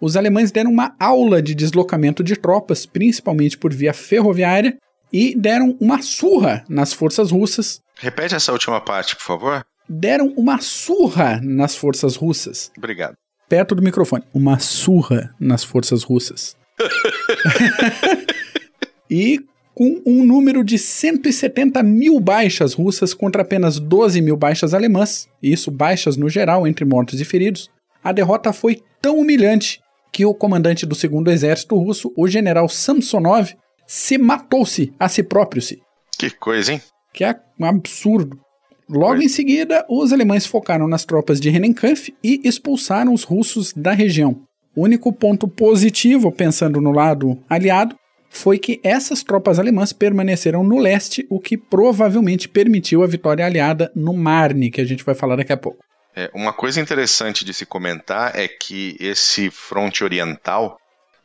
os 0.00 0.16
alemães 0.16 0.50
deram 0.50 0.70
uma 0.70 0.94
aula 0.98 1.42
de 1.42 1.54
deslocamento 1.54 2.24
de 2.24 2.36
tropas, 2.36 2.86
principalmente 2.86 3.58
por 3.58 3.72
via 3.72 3.92
ferroviária, 3.92 4.76
e 5.12 5.34
deram 5.36 5.76
uma 5.80 6.02
surra 6.02 6.64
nas 6.68 6.92
forças 6.92 7.30
russas. 7.30 7.80
Repete 7.96 8.34
essa 8.34 8.52
última 8.52 8.80
parte, 8.80 9.14
por 9.16 9.22
favor. 9.22 9.64
Deram 9.88 10.32
uma 10.36 10.60
surra 10.60 11.40
nas 11.42 11.76
forças 11.76 12.16
russas. 12.16 12.72
Obrigado 12.76 13.16
perto 13.48 13.74
do 13.74 13.82
microfone. 13.82 14.24
Uma 14.32 14.58
surra 14.58 15.34
nas 15.38 15.64
forças 15.64 16.02
russas. 16.02 16.56
e 19.10 19.40
com 19.76 20.00
um 20.06 20.24
número 20.24 20.64
de 20.64 20.78
170 20.78 21.82
mil 21.82 22.18
baixas 22.18 22.72
russas 22.72 23.12
contra 23.12 23.42
apenas 23.42 23.78
12 23.78 24.22
mil 24.22 24.34
baixas 24.34 24.72
alemãs, 24.72 25.28
isso 25.42 25.70
baixas 25.70 26.16
no 26.16 26.30
geral, 26.30 26.66
entre 26.66 26.86
mortos 26.86 27.20
e 27.20 27.26
feridos, 27.26 27.70
a 28.02 28.10
derrota 28.10 28.54
foi 28.54 28.82
tão 29.02 29.18
humilhante 29.18 29.82
que 30.10 30.24
o 30.24 30.32
comandante 30.32 30.86
do 30.86 30.94
segundo 30.94 31.30
exército 31.30 31.76
russo, 31.76 32.10
o 32.16 32.26
general 32.26 32.70
Samsonov, 32.70 33.54
se 33.86 34.16
matou-se 34.16 34.94
a 34.98 35.10
si 35.10 35.22
próprio-se. 35.22 35.82
Que 36.18 36.30
coisa, 36.30 36.72
hein? 36.72 36.80
Que 37.12 37.24
é 37.24 37.38
um 37.60 37.66
absurdo. 37.66 38.40
Logo 38.88 39.20
em 39.20 39.28
seguida, 39.28 39.84
os 39.90 40.10
alemães 40.10 40.46
focaram 40.46 40.88
nas 40.88 41.04
tropas 41.04 41.38
de 41.38 41.50
Rennenkampf 41.50 42.14
e 42.24 42.40
expulsaram 42.44 43.12
os 43.12 43.24
russos 43.24 43.74
da 43.74 43.92
região. 43.92 44.40
O 44.74 44.84
único 44.84 45.12
ponto 45.12 45.46
positivo, 45.46 46.32
pensando 46.32 46.80
no 46.80 46.92
lado 46.92 47.38
aliado, 47.46 47.94
foi 48.36 48.58
que 48.58 48.78
essas 48.84 49.22
tropas 49.22 49.58
alemãs 49.58 49.92
permaneceram 49.92 50.62
no 50.62 50.78
leste, 50.78 51.26
o 51.30 51.40
que 51.40 51.56
provavelmente 51.56 52.48
permitiu 52.48 53.02
a 53.02 53.06
vitória 53.06 53.44
aliada 53.44 53.90
no 53.96 54.12
Marne, 54.12 54.70
que 54.70 54.80
a 54.80 54.84
gente 54.84 55.02
vai 55.02 55.14
falar 55.14 55.36
daqui 55.36 55.52
a 55.52 55.56
pouco. 55.56 55.82
É, 56.14 56.30
uma 56.34 56.52
coisa 56.52 56.80
interessante 56.80 57.44
de 57.44 57.52
se 57.52 57.66
comentar 57.66 58.38
é 58.38 58.46
que 58.46 58.96
esse 59.00 59.50
fronte 59.50 60.04
oriental 60.04 60.78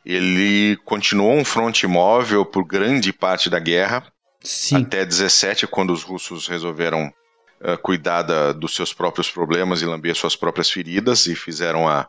ele 0.04 0.76
continuou 0.84 1.34
um 1.34 1.44
fronte 1.44 1.86
móvel 1.86 2.44
por 2.44 2.64
grande 2.64 3.12
parte 3.12 3.48
da 3.48 3.58
guerra, 3.58 4.04
Sim. 4.42 4.82
até 4.82 5.04
17, 5.04 5.66
quando 5.66 5.92
os 5.92 6.02
russos 6.02 6.48
resolveram 6.48 7.12
uh, 7.60 7.78
cuidar 7.78 8.22
da, 8.22 8.52
dos 8.52 8.74
seus 8.74 8.92
próprios 8.92 9.30
problemas 9.30 9.80
e 9.80 9.86
lamber 9.86 10.14
suas 10.16 10.34
próprias 10.34 10.70
feridas 10.70 11.26
e 11.26 11.36
fizeram 11.36 11.88
a, 11.88 12.08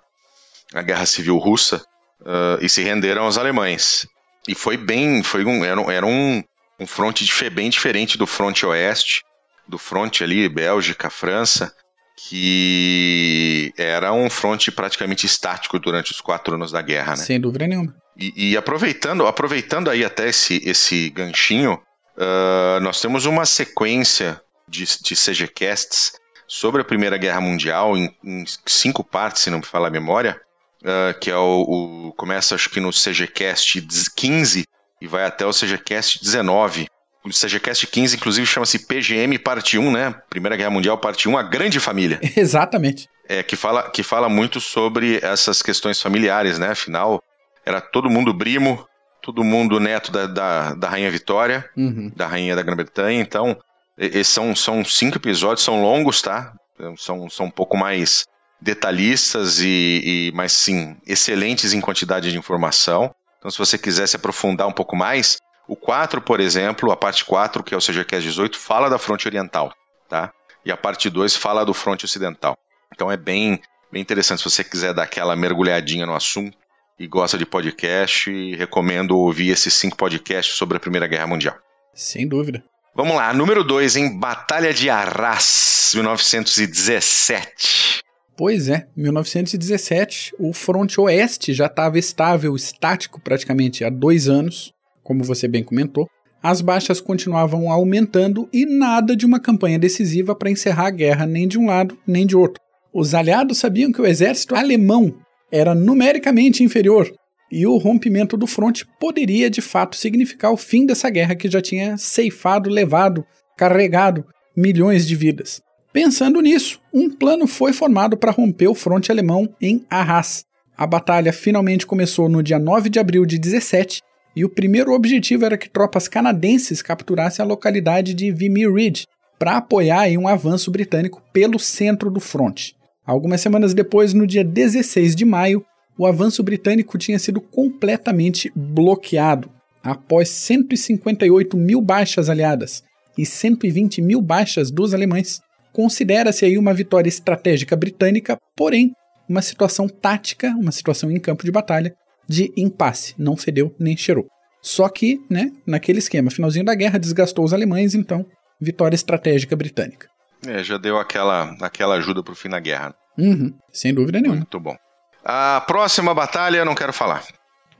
a 0.73 0.81
guerra 0.81 1.05
civil 1.05 1.37
russa 1.37 1.77
uh, 2.21 2.57
e 2.61 2.67
se 2.67 2.81
renderam 2.81 3.23
aos 3.23 3.37
alemães. 3.37 4.07
E 4.47 4.55
foi 4.55 4.77
bem, 4.77 5.23
foi 5.23 5.45
um, 5.45 5.63
era, 5.63 5.81
era 5.91 6.05
um, 6.05 6.43
um 6.79 6.87
fronte 6.87 7.25
bem 7.49 7.69
diferente 7.69 8.17
do 8.17 8.27
fronte 8.27 8.65
oeste, 8.65 9.23
do 9.67 9.77
fronte 9.77 10.23
ali, 10.23 10.49
Bélgica, 10.49 11.09
França, 11.09 11.73
que 12.15 13.73
era 13.77 14.11
um 14.13 14.29
fronte 14.29 14.71
praticamente 14.71 15.25
estático 15.25 15.79
durante 15.79 16.11
os 16.11 16.21
quatro 16.21 16.55
anos 16.55 16.71
da 16.71 16.81
guerra, 16.81 17.11
né? 17.11 17.23
Sem 17.23 17.39
dúvida 17.39 17.67
nenhuma. 17.67 17.95
E, 18.17 18.51
e 18.51 18.57
aproveitando, 18.57 19.25
aproveitando 19.25 19.89
aí 19.89 20.05
até 20.05 20.29
esse, 20.29 20.61
esse 20.63 21.09
ganchinho, 21.09 21.81
uh, 22.17 22.79
nós 22.81 23.01
temos 23.01 23.25
uma 23.25 23.45
sequência 23.45 24.39
de, 24.67 24.85
de 25.01 25.15
CGCasts 25.15 26.13
sobre 26.47 26.81
a 26.81 26.85
Primeira 26.85 27.17
Guerra 27.17 27.41
Mundial 27.41 27.97
em, 27.97 28.15
em 28.23 28.43
cinco 28.65 29.03
partes, 29.03 29.41
se 29.41 29.49
não 29.49 29.59
me 29.59 29.65
falar 29.65 29.87
a 29.87 29.91
memória, 29.91 30.39
uh, 30.83 31.17
que 31.19 31.31
é 31.31 31.35
o, 31.35 32.07
o, 32.07 32.13
começa 32.13 32.55
acho 32.55 32.69
que 32.69 32.79
no 32.79 32.91
CGCast 32.91 33.81
15 34.15 34.67
e 35.01 35.07
vai 35.07 35.25
até 35.25 35.45
o 35.45 35.51
CGCast 35.51 36.21
19. 36.21 36.87
O 37.25 37.29
CGCast 37.29 37.87
15, 37.87 38.17
inclusive, 38.17 38.45
chama-se 38.45 38.79
PGM 38.79 39.37
Parte 39.39 39.77
1, 39.77 39.91
né? 39.91 40.13
Primeira 40.29 40.57
Guerra 40.57 40.69
Mundial 40.69 40.97
Parte 40.97 41.29
1, 41.29 41.37
a 41.37 41.43
grande 41.43 41.79
família. 41.79 42.19
Exatamente. 42.35 43.09
É, 43.27 43.41
que 43.41 43.55
fala, 43.55 43.89
que 43.89 44.03
fala 44.03 44.27
muito 44.27 44.59
sobre 44.59 45.19
essas 45.23 45.61
questões 45.61 46.01
familiares, 46.01 46.59
né? 46.59 46.71
Afinal, 46.71 47.23
era 47.65 47.79
todo 47.79 48.09
mundo 48.09 48.37
primo, 48.37 48.85
todo 49.21 49.43
mundo 49.43 49.79
neto 49.79 50.11
da, 50.11 50.27
da, 50.27 50.73
da 50.73 50.89
Rainha 50.89 51.09
Vitória, 51.09 51.69
uhum. 51.77 52.11
da 52.13 52.27
Rainha 52.27 52.57
da 52.57 52.61
Grã-Bretanha. 52.61 53.21
Então, 53.21 53.57
esses 53.97 54.27
são, 54.27 54.53
são 54.53 54.83
cinco 54.83 55.17
episódios, 55.17 55.63
são 55.63 55.81
longos, 55.81 56.21
tá? 56.21 56.53
São, 56.97 57.29
são 57.29 57.45
um 57.45 57.51
pouco 57.51 57.77
mais 57.77 58.25
detalhistas 58.63 59.59
e, 59.59 60.01
e 60.03 60.31
mas 60.33 60.53
sim, 60.53 60.97
excelentes 61.05 61.73
em 61.73 61.81
quantidade 61.81 62.31
de 62.31 62.37
informação. 62.37 63.13
Então, 63.37 63.51
se 63.51 63.57
você 63.57 63.77
quiser 63.77 64.07
se 64.07 64.15
aprofundar 64.15 64.67
um 64.67 64.71
pouco 64.71 64.95
mais, 64.95 65.37
o 65.67 65.75
4, 65.75 66.21
por 66.21 66.39
exemplo, 66.39 66.91
a 66.91 66.95
parte 66.95 67.25
4, 67.25 67.61
que 67.61 67.73
é 67.73 67.77
o 67.77 67.81
CGCast 67.81 68.27
18, 68.27 68.57
fala 68.57 68.89
da 68.89 68.97
fronte 68.97 69.27
oriental, 69.27 69.73
tá? 70.07 70.31
E 70.65 70.71
a 70.71 70.77
parte 70.77 71.09
2 71.09 71.35
fala 71.35 71.65
do 71.65 71.73
fronte 71.73 72.05
ocidental. 72.05 72.57
Então 72.93 73.11
é 73.11 73.17
bem, 73.17 73.61
bem 73.91 74.01
interessante 74.01 74.39
se 74.39 74.49
você 74.49 74.63
quiser 74.63 74.93
dar 74.93 75.03
aquela 75.03 75.35
mergulhadinha 75.35 76.05
no 76.05 76.15
assunto 76.15 76.57
e 76.97 77.05
gosta 77.05 77.37
de 77.37 77.45
podcast, 77.45 78.31
recomendo 78.55 79.17
ouvir 79.17 79.49
esses 79.49 79.73
cinco 79.73 79.97
podcasts 79.97 80.55
sobre 80.55 80.77
a 80.77 80.79
Primeira 80.79 81.07
Guerra 81.07 81.27
Mundial. 81.27 81.55
Sem 81.93 82.27
dúvida. 82.27 82.63
Vamos 82.95 83.15
lá, 83.15 83.33
número 83.33 83.63
2, 83.63 83.95
em 83.97 84.19
Batalha 84.19 84.73
de 84.73 84.89
Arras, 84.89 85.91
1917. 85.95 88.02
Pois 88.35 88.67
é, 88.67 88.87
1917, 88.97 90.33
o 90.39 90.53
fronte 90.53 90.99
oeste 90.99 91.53
já 91.53 91.67
estava 91.67 91.99
estável, 91.99 92.55
estático 92.55 93.21
praticamente 93.21 93.83
há 93.83 93.89
dois 93.89 94.27
anos, 94.27 94.73
como 95.03 95.23
você 95.23 95.47
bem 95.47 95.63
comentou. 95.63 96.09
As 96.41 96.59
baixas 96.59 96.99
continuavam 96.99 97.71
aumentando 97.71 98.49
e 98.51 98.65
nada 98.65 99.15
de 99.15 99.25
uma 99.25 99.39
campanha 99.39 99.77
decisiva 99.77 100.35
para 100.35 100.49
encerrar 100.49 100.87
a 100.87 100.91
guerra, 100.91 101.25
nem 101.27 101.47
de 101.47 101.59
um 101.59 101.67
lado 101.67 101.97
nem 102.07 102.25
de 102.25 102.35
outro. 102.35 102.61
Os 102.91 103.13
aliados 103.13 103.59
sabiam 103.59 103.91
que 103.91 104.01
o 104.01 104.05
exército 104.05 104.55
alemão 104.55 105.15
era 105.51 105.75
numericamente 105.75 106.63
inferior 106.63 107.13
e 107.51 107.67
o 107.67 107.77
rompimento 107.77 108.35
do 108.35 108.47
fronte 108.47 108.85
poderia 108.99 109.47
de 109.47 109.61
fato 109.61 109.95
significar 109.95 110.51
o 110.51 110.57
fim 110.57 110.87
dessa 110.87 111.09
guerra 111.09 111.35
que 111.35 111.49
já 111.49 111.61
tinha 111.61 111.97
ceifado, 111.97 112.67
levado, 112.67 113.23
carregado 113.55 114.25
milhões 114.57 115.07
de 115.07 115.15
vidas. 115.15 115.61
Pensando 115.93 116.41
nisso, 116.41 116.81
um 116.91 117.07
plano 117.07 117.45
foi 117.45 117.71
formado 117.71 118.17
para 118.17 118.31
romper 118.31 118.67
o 118.67 118.73
fronte 118.73 119.11
alemão 119.11 119.47
em 119.61 119.85
Arras. 119.87 120.43
A 120.75 120.87
batalha 120.87 121.31
finalmente 121.31 121.85
começou 121.85 122.27
no 122.27 122.41
dia 122.41 122.57
9 122.57 122.89
de 122.89 122.97
abril 122.97 123.27
de 123.27 123.37
17 123.37 124.01
e 124.35 124.43
o 124.43 124.49
primeiro 124.49 124.91
objetivo 124.91 125.45
era 125.45 125.55
que 125.55 125.69
tropas 125.69 126.07
canadenses 126.07 126.81
capturassem 126.81 127.45
a 127.45 127.47
localidade 127.47 128.15
de 128.15 128.31
Vimy 128.31 128.67
Ridge 128.67 129.05
para 129.37 129.57
apoiar 129.57 130.09
um 130.17 130.27
avanço 130.27 130.71
britânico 130.71 131.21
pelo 131.31 131.59
centro 131.59 132.09
do 132.09 132.19
fronte. 132.19 132.75
Algumas 133.05 133.41
semanas 133.41 133.75
depois, 133.75 134.15
no 134.15 134.25
dia 134.25 134.43
16 134.43 135.15
de 135.15 135.25
maio, 135.25 135.63
o 135.95 136.07
avanço 136.07 136.41
britânico 136.41 136.97
tinha 136.97 137.19
sido 137.19 137.39
completamente 137.39 138.51
bloqueado. 138.55 139.47
Após 139.83 140.29
158 140.29 141.55
mil 141.55 141.81
baixas 141.81 142.31
aliadas 142.31 142.83
e 143.15 143.27
120 143.27 144.01
mil 144.01 144.21
baixas 144.21 144.71
dos 144.71 144.91
alemães, 144.91 145.39
Considera-se 145.73 146.45
aí 146.45 146.57
uma 146.57 146.73
vitória 146.73 147.09
estratégica 147.09 147.75
britânica, 147.75 148.37
porém, 148.55 148.93
uma 149.27 149.41
situação 149.41 149.89
tática, 149.89 150.49
uma 150.49 150.71
situação 150.71 151.09
em 151.09 151.19
campo 151.19 151.43
de 151.43 151.51
batalha, 151.51 151.95
de 152.29 152.53
impasse, 152.55 153.15
não 153.17 153.35
fedeu 153.35 153.75
nem 153.79 153.97
cheirou. 153.97 154.27
Só 154.61 154.87
que, 154.87 155.19
né, 155.29 155.51
naquele 155.67 155.99
esquema, 155.99 156.31
finalzinho 156.31 156.63
da 156.63 156.75
guerra 156.75 156.99
desgastou 156.99 157.43
os 157.43 157.53
alemães, 157.53 157.95
então, 157.95 158.25
vitória 158.61 158.95
estratégica 158.95 159.55
britânica. 159.55 160.07
É, 160.47 160.63
já 160.63 160.77
deu 160.77 160.97
aquela, 160.97 161.55
aquela 161.59 161.95
ajuda 161.95 162.23
pro 162.23 162.35
fim 162.35 162.49
da 162.49 162.59
guerra. 162.59 162.93
Uhum, 163.17 163.53
sem 163.71 163.93
dúvida 163.93 164.21
nenhuma. 164.21 164.37
Muito 164.37 164.59
bom. 164.59 164.75
A 165.23 165.61
próxima 165.65 166.13
batalha 166.13 166.57
eu 166.57 166.65
não 166.65 166.75
quero 166.75 166.93
falar. 166.93 167.23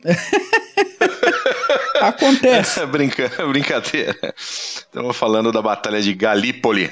Acontece. 2.02 2.86
Brinca, 2.88 3.30
brincadeira. 3.48 4.16
Estamos 4.36 5.16
falando 5.16 5.52
da 5.52 5.62
Batalha 5.62 6.02
de 6.02 6.14
Galípoli 6.14 6.90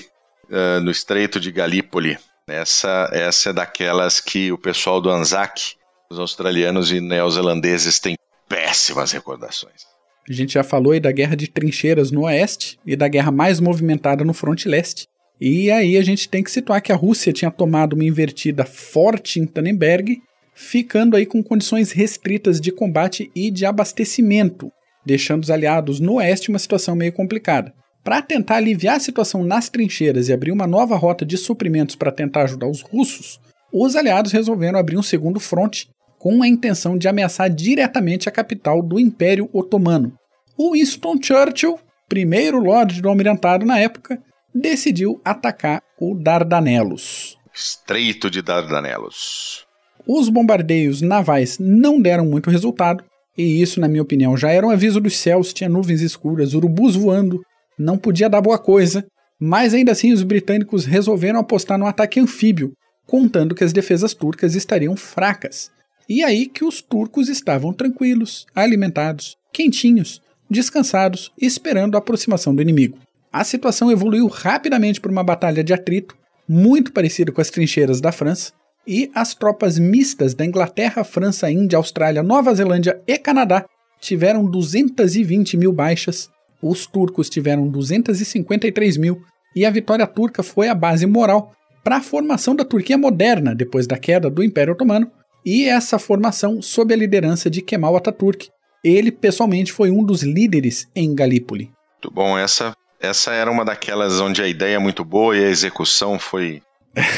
uh, 0.52 0.82
no 0.82 0.92
Estreito 0.92 1.40
de 1.40 1.52
Galípoli. 1.52 2.18
Essa, 2.48 3.10
essa 3.14 3.50
é 3.50 3.54
daquelas 3.54 4.20
que 4.20 4.52
o 4.52 4.58
pessoal 4.58 5.00
do 5.00 5.10
Anzac, 5.10 5.76
os 6.12 6.20
australianos 6.20 6.92
e 6.92 7.00
neozelandeses 7.00 8.00
têm 8.00 8.16
péssimas 8.50 9.12
recordações. 9.12 9.86
A 10.30 10.34
gente 10.34 10.54
já 10.54 10.64
falou 10.64 10.92
aí 10.92 11.00
da 11.00 11.12
guerra 11.12 11.36
de 11.36 11.48
trincheiras 11.48 12.12
no 12.12 12.24
oeste 12.24 12.78
e 12.86 12.96
da 12.96 13.08
guerra 13.08 13.32
mais 13.32 13.60
movimentada 13.60 14.24
no 14.24 14.34
fronte 14.34 14.68
leste. 14.68 15.08
E 15.40 15.72
aí 15.72 15.98
a 15.98 16.04
gente 16.04 16.30
tem 16.30 16.44
que 16.44 16.52
situar 16.52 16.82
que 16.82 16.92
a 16.92 16.96
Rússia 16.96 17.34
tinha 17.34 17.50
tomado 17.50 17.94
uma 17.94 18.04
invertida 18.04 18.64
forte 18.64 19.40
em 19.40 19.48
Tannenberg, 19.48 20.22
ficando 20.54 21.16
aí 21.16 21.26
com 21.26 21.42
condições 21.42 21.92
restritas 21.92 22.62
de 22.62 22.72
combate 22.72 23.32
e 23.36 23.50
de 23.50 23.66
abastecimento, 23.66 24.72
deixando 25.04 25.42
os 25.42 25.50
aliados 25.50 26.00
no 26.00 26.16
oeste 26.16 26.50
uma 26.50 26.60
situação 26.60 26.96
meio 26.96 27.12
complicada. 27.12 27.74
Para 28.04 28.22
tentar 28.22 28.56
aliviar 28.56 28.96
a 28.96 29.00
situação 29.00 29.44
nas 29.44 29.70
trincheiras 29.70 30.28
e 30.28 30.34
abrir 30.34 30.52
uma 30.52 30.66
nova 30.66 30.96
rota 30.96 31.24
de 31.24 31.38
suprimentos 31.38 31.96
para 31.96 32.12
tentar 32.12 32.44
ajudar 32.44 32.68
os 32.68 32.82
russos, 32.82 33.40
os 33.72 33.96
aliados 33.96 34.32
resolveram 34.32 34.80
abrir 34.80 34.98
um 34.98 35.04
segundo 35.04 35.40
fronte 35.40 35.90
com 36.18 36.42
a 36.42 36.48
intenção 36.48 36.98
de 36.98 37.08
ameaçar 37.08 37.50
diretamente 37.50 38.28
a 38.28 38.32
capital 38.32 38.82
do 38.82 39.00
Império 39.00 39.50
Otomano. 39.54 40.14
O 40.58 40.74
Winston 40.74 41.18
Churchill, 41.22 41.80
primeiro 42.10 42.60
Lorde 42.60 43.02
do 43.02 43.10
Almirantado 43.10 43.66
na 43.66 43.80
época, 43.80 44.22
decidiu 44.54 45.22
atacar 45.24 45.82
o 46.00 46.16
Dardanelos. 46.16 47.38
Estreito 47.54 48.30
de 48.30 48.42
Dardanelos. 48.42 49.66
Os 50.08 50.30
bombardeios 50.30 51.02
navais 51.02 51.60
não 51.60 52.02
deram 52.02 52.26
muito 52.26 52.50
resultado, 52.50 53.04
e 53.38 53.62
isso, 53.62 53.80
na 53.80 53.88
minha 53.88 54.02
opinião, 54.02 54.36
já 54.36 54.52
era 54.52 54.66
um 54.66 54.72
aviso 54.72 55.00
dos 55.00 55.18
céus: 55.18 55.54
tinha 55.54 55.70
nuvens 55.70 56.02
escuras, 56.02 56.54
urubus 56.54 56.96
voando, 56.96 57.42
não 57.82 57.98
podia 57.98 58.30
dar 58.30 58.42
boa 58.42 58.58
coisa, 58.58 59.06
mas 59.40 59.74
ainda 59.74 59.92
assim 59.92 60.14
os 60.14 60.24
britânicos 60.24 60.86
resolveram 60.86 61.40
apostar 61.40 61.78
no 61.78 61.88
ataque 61.88 62.20
anfíbio, 62.20 62.74
contando 63.08 63.56
que 63.56 63.64
as 63.64 63.74
defesas 63.74 64.14
turcas 64.14 64.56
estariam 64.56 64.96
fracas. 64.96 65.72
E 66.08 66.24
aí 66.24 66.46
que 66.46 66.64
os 66.64 66.82
turcos 66.82 67.28
estavam 67.28 67.74
tranquilos, 67.74 68.46
alimentados, 68.56 69.38
quentinhos, 69.52 70.22
descansados, 70.50 71.32
esperando 71.40 71.96
a 71.96 72.00
aproximação 72.00 72.54
do 72.54 72.62
inimigo. 72.62 72.98
A 73.34 73.44
situação 73.44 73.90
evoluiu 73.90 74.28
rapidamente 74.28 75.00
para 75.00 75.12
uma 75.12 75.24
batalha 75.24 75.64
de 75.64 75.74
atrito, 75.74 76.16
muito 76.48 76.92
parecida 76.92 77.32
com 77.32 77.40
as 77.40 77.50
trincheiras 77.50 78.02
da 78.02 78.12
França, 78.12 78.52
e 78.86 79.10
as 79.14 79.34
tropas 79.34 79.80
mistas 79.80 80.34
da 80.34 80.46
Inglaterra, 80.46 81.04
França, 81.04 81.50
Índia, 81.50 81.78
Austrália, 81.78 82.24
Nova 82.24 82.54
Zelândia 82.54 83.00
e 83.08 83.18
Canadá 83.18 83.66
tiveram 84.00 84.44
220 84.44 85.56
mil 85.56 85.72
baixas, 85.72 86.30
os 86.62 86.86
turcos 86.86 87.30
tiveram 87.30 87.68
253 87.68 88.98
mil, 88.98 89.24
e 89.56 89.66
a 89.66 89.70
vitória 89.70 90.08
turca 90.08 90.44
foi 90.44 90.70
a 90.70 90.76
base 90.76 91.06
moral 91.06 91.52
para 91.84 91.98
a 91.98 92.02
formação 92.02 92.56
da 92.56 92.64
Turquia 92.64 92.98
moderna 92.98 93.56
depois 93.56 93.88
da 93.88 93.98
queda 93.98 94.30
do 94.30 94.44
Império 94.44 94.74
Otomano, 94.74 95.12
e 95.46 95.66
essa 95.66 95.98
formação 95.98 96.62
sob 96.62 96.94
a 96.94 96.98
liderança 96.98 97.50
de 97.50 97.62
Kemal 97.62 97.96
Atatürk. 97.96 98.50
Ele 98.84 99.12
pessoalmente 99.12 99.72
foi 99.72 99.92
um 99.92 100.04
dos 100.04 100.24
líderes 100.24 100.88
em 100.96 101.14
Galípoli. 101.14 101.72
Muito 101.96 102.12
bom, 102.12 102.38
essa 102.38 102.74
essa 103.02 103.34
era 103.34 103.50
uma 103.50 103.66
daquelas 103.66 104.20
onde 104.20 104.44
a 104.44 104.48
ideia 104.48 104.76
é 104.76 104.80
muito 104.80 105.04
boa 105.04 105.36
e 105.36 105.44
a 105.44 105.50
execução 105.50 106.20
foi 106.20 106.62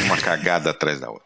uma 0.05 0.15
cagada 0.21 0.69
atrás 0.69 0.99
da 0.99 1.09
outra. 1.09 1.25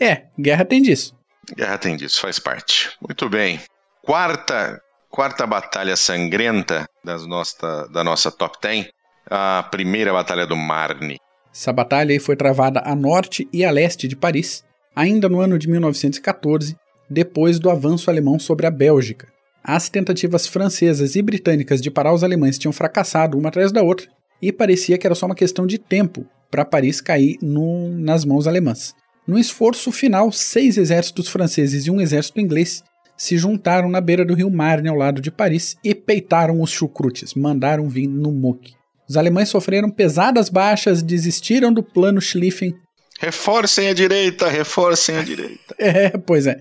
é, 0.00 0.24
guerra 0.38 0.64
tem 0.64 0.82
disso. 0.82 1.14
Guerra 1.56 1.78
tem 1.78 1.96
disso, 1.96 2.20
faz 2.20 2.40
parte. 2.40 2.90
Muito 3.00 3.28
bem. 3.28 3.60
Quarta, 4.02 4.82
quarta 5.16 5.46
batalha 5.46 5.96
sangrenta 5.96 6.86
das 7.02 7.26
nossa, 7.26 7.88
da 7.90 8.04
nossa 8.04 8.30
top 8.30 8.58
10, 8.60 8.88
a 9.30 9.66
primeira 9.70 10.12
batalha 10.12 10.46
do 10.46 10.54
Marne. 10.54 11.16
Essa 11.50 11.72
batalha 11.72 12.20
foi 12.20 12.36
travada 12.36 12.82
a 12.84 12.94
norte 12.94 13.48
e 13.50 13.64
a 13.64 13.70
leste 13.70 14.06
de 14.06 14.14
Paris, 14.14 14.62
ainda 14.94 15.26
no 15.26 15.40
ano 15.40 15.58
de 15.58 15.70
1914, 15.70 16.76
depois 17.08 17.58
do 17.58 17.70
avanço 17.70 18.10
alemão 18.10 18.38
sobre 18.38 18.66
a 18.66 18.70
Bélgica. 18.70 19.26
As 19.64 19.88
tentativas 19.88 20.46
francesas 20.46 21.16
e 21.16 21.22
britânicas 21.22 21.80
de 21.80 21.90
parar 21.90 22.12
os 22.12 22.22
alemães 22.22 22.58
tinham 22.58 22.72
fracassado 22.72 23.38
uma 23.38 23.48
atrás 23.48 23.72
da 23.72 23.82
outra, 23.82 24.06
e 24.42 24.52
parecia 24.52 24.98
que 24.98 25.06
era 25.06 25.14
só 25.14 25.24
uma 25.24 25.34
questão 25.34 25.66
de 25.66 25.78
tempo 25.78 26.26
para 26.50 26.62
Paris 26.62 27.00
cair 27.00 27.38
no, 27.40 27.88
nas 27.88 28.22
mãos 28.26 28.46
alemãs. 28.46 28.94
No 29.26 29.38
esforço 29.38 29.90
final, 29.90 30.30
seis 30.30 30.76
exércitos 30.76 31.28
franceses 31.28 31.86
e 31.86 31.90
um 31.90 32.02
exército 32.02 32.38
inglês 32.38 32.84
se 33.16 33.36
juntaram 33.36 33.88
na 33.88 34.00
beira 34.00 34.24
do 34.24 34.34
rio 34.34 34.50
Marne 34.50 34.88
ao 34.88 34.96
lado 34.96 35.20
de 35.20 35.30
Paris 35.30 35.76
e 35.82 35.94
peitaram 35.94 36.60
os 36.60 36.70
chucrutes, 36.70 37.34
mandaram 37.34 37.88
vir 37.88 38.06
no 38.06 38.30
muque. 38.30 38.74
Os 39.08 39.16
alemães 39.16 39.48
sofreram 39.48 39.90
pesadas 39.90 40.48
baixas, 40.48 41.02
desistiram 41.02 41.72
do 41.72 41.82
plano 41.82 42.20
Schlieffen. 42.20 42.74
Reforcem 43.20 43.88
a 43.88 43.94
direita, 43.94 44.48
reforcem 44.48 45.16
a 45.16 45.22
direita. 45.22 45.74
é, 45.78 46.10
pois 46.10 46.46
é 46.46 46.60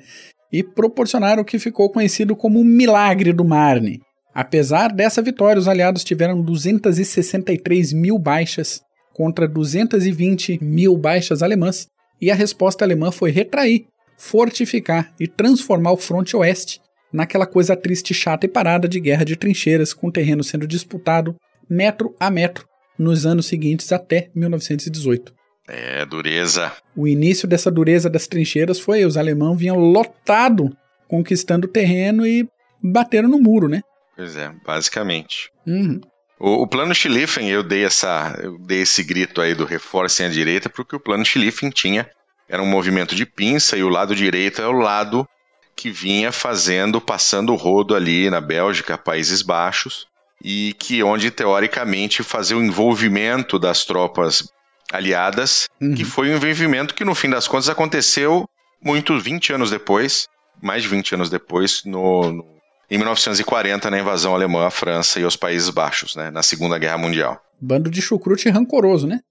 e 0.56 0.64
proporcionaram 0.64 1.42
o 1.42 1.46
que 1.46 1.60
ficou 1.60 1.90
conhecido 1.90 2.34
como 2.34 2.62
o 2.62 2.64
Milagre 2.64 3.34
do 3.34 3.44
Marne. 3.44 4.00
Apesar 4.34 4.90
dessa 4.90 5.22
vitória, 5.22 5.60
os 5.60 5.68
aliados 5.68 6.02
tiveram 6.02 6.42
263 6.42 7.92
mil 7.92 8.18
baixas 8.18 8.82
contra 9.14 9.48
220 9.48 10.64
mil 10.64 10.98
baixas 10.98 11.44
alemãs, 11.44 11.88
e 12.22 12.32
a 12.32 12.36
resposta 12.36 12.86
alemã 12.86 13.12
foi 13.12 13.32
retrair, 13.32 13.86
fortificar 14.18 15.14
e 15.20 15.28
transformar 15.28 15.92
o 15.92 15.98
fronte 15.98 16.36
oeste 16.36 16.82
naquela 17.12 17.46
coisa 17.46 17.76
triste, 17.76 18.14
chata 18.14 18.46
e 18.46 18.50
parada 18.50 18.88
de 18.88 19.00
guerra 19.00 19.24
de 19.24 19.36
trincheiras, 19.36 19.94
com 19.94 20.08
o 20.08 20.12
terreno 20.12 20.44
sendo 20.44 20.68
disputado 20.68 21.36
metro 21.70 22.16
a 22.20 22.30
metro 22.30 22.68
nos 22.98 23.26
anos 23.26 23.46
seguintes 23.46 23.92
até 23.92 24.30
1918. 24.36 25.34
É, 25.68 26.06
dureza. 26.06 26.72
O 26.96 27.08
início 27.08 27.48
dessa 27.48 27.72
dureza 27.72 28.10
das 28.10 28.28
trincheiras 28.28 28.80
foi 28.80 29.06
os 29.06 29.18
alemães 29.18 29.58
vinham 29.58 29.78
lotado 29.78 30.76
conquistando 31.08 31.68
o 31.68 31.72
terreno 31.72 32.26
e 32.26 32.48
bateram 32.82 33.30
no 33.30 33.40
muro, 33.40 33.68
né? 33.68 33.82
Pois 34.16 34.36
é, 34.36 34.52
basicamente. 34.66 35.52
Uhum. 35.66 36.00
O, 36.40 36.64
o, 36.64 36.68
plano 36.68 36.94
Schlieffen, 36.94 37.50
eu 37.50 37.64
dei, 37.64 37.86
essa, 37.86 38.38
eu 38.42 38.58
dei 38.60 38.82
esse 38.82 39.04
grito 39.04 39.42
aí 39.42 39.56
do 39.56 39.66
reforço 39.66 40.24
à 40.24 40.28
direita, 40.28 40.70
porque 40.70 40.96
o 40.96 41.00
plano 41.00 41.26
Schlieffen 41.26 41.70
tinha, 41.70 42.10
era 42.48 42.62
um 42.62 42.68
movimento 42.68 43.16
de 43.16 43.26
pinça 43.26 43.78
e 43.78 43.84
o 43.84 43.90
lado 43.90 44.16
direito 44.16 44.62
é 44.62 44.68
o 44.68 44.72
lado 44.72 45.28
que 45.76 45.92
vinha 45.92 46.32
fazendo, 46.32 47.02
passando 47.02 47.52
o 47.52 47.56
rodo 47.56 47.96
ali 47.96 48.30
na 48.30 48.40
Bélgica, 48.40 48.98
Países 48.98 49.42
Baixos, 49.42 50.08
e 50.42 50.74
que 50.80 51.04
onde 51.04 51.32
teoricamente 51.32 52.24
fazia 52.24 52.58
o 52.58 52.64
envolvimento 52.64 53.60
das 53.60 53.84
tropas 53.84 54.48
aliadas, 54.92 55.68
uhum. 55.82 55.94
que 55.94 56.06
foi 56.06 56.30
um 56.30 56.36
envolvimento 56.36 56.94
que 56.94 57.04
no 57.04 57.16
fim 57.16 57.30
das 57.30 57.48
contas 57.48 57.68
aconteceu 57.68 58.48
muito 58.82 59.20
20 59.20 59.54
anos 59.54 59.70
depois, 59.70 60.28
mais 60.62 60.84
de 60.84 60.90
20 60.90 61.16
anos 61.16 61.30
depois, 61.30 61.84
no, 61.84 62.32
no, 62.32 62.46
em 62.90 62.98
1940, 62.98 63.90
na 63.90 64.00
invasão 64.00 64.34
alemã 64.34 64.68
à 64.68 64.72
França 64.72 65.20
e 65.20 65.24
aos 65.24 65.36
Países 65.36 65.70
Baixos, 65.70 66.16
né, 66.16 66.30
na 66.30 66.44
Segunda 66.44 66.78
Guerra 66.78 66.98
Mundial. 66.98 67.42
Bando 67.60 67.90
de 67.90 68.02
chucrute 68.02 68.50
rancoroso, 68.50 69.08
né? 69.08 69.22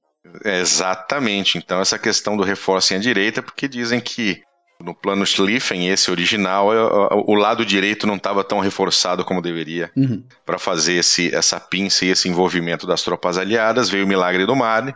Exatamente. 0.45 1.59
Então, 1.59 1.81
essa 1.81 1.99
questão 1.99 2.37
do 2.37 2.43
reforço 2.43 2.95
em 2.95 2.97
a 2.97 3.01
direita, 3.01 3.43
porque 3.43 3.69
dizem 3.69 4.01
que 4.01 4.43
no 4.81 4.95
plano 4.95 5.25
Schlieffen, 5.25 5.89
esse 5.89 6.11
original, 6.11 6.73
é, 6.73 7.15
o 7.27 7.35
lado 7.35 7.65
direito 7.65 8.07
não 8.07 8.17
estava 8.17 8.43
tão 8.43 8.59
reforçado 8.59 9.25
como 9.25 9.41
deveria 9.41 9.91
uhum. 9.97 10.23
para 10.45 10.59
fazer 10.59 10.95
esse, 10.95 11.35
essa 11.35 11.61
pinça 11.61 12.05
e 12.05 12.09
esse 12.09 12.29
envolvimento 12.29 12.87
das 12.87 13.03
tropas 13.03 13.39
aliadas. 13.39 13.89
Veio 13.89 14.05
o 14.05 14.09
milagre 14.09 14.45
do 14.47 14.57
Marne, 14.57 14.95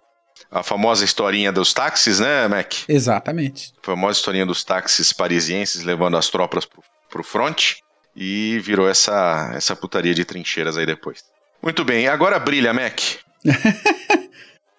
a 0.50 0.62
famosa 0.62 1.04
historinha 1.04 1.52
dos 1.52 1.72
táxis, 1.72 2.20
né, 2.20 2.48
Mac? 2.48 2.72
Exatamente. 2.88 3.72
A 3.82 3.86
famosa 3.86 4.18
historinha 4.18 4.46
dos 4.46 4.64
táxis 4.64 5.12
parisienses 5.12 5.82
levando 5.82 6.16
as 6.16 6.28
tropas 6.28 6.64
pro, 6.64 6.82
pro 7.10 7.24
front 7.24 7.74
e 8.14 8.58
virou 8.60 8.88
essa, 8.88 9.52
essa 9.54 9.76
putaria 9.76 10.14
de 10.14 10.24
trincheiras 10.24 10.76
aí 10.76 10.86
depois. 10.86 11.24
Muito 11.62 11.84
bem, 11.84 12.08
agora 12.08 12.38
brilha, 12.38 12.72
Mac. 12.72 13.00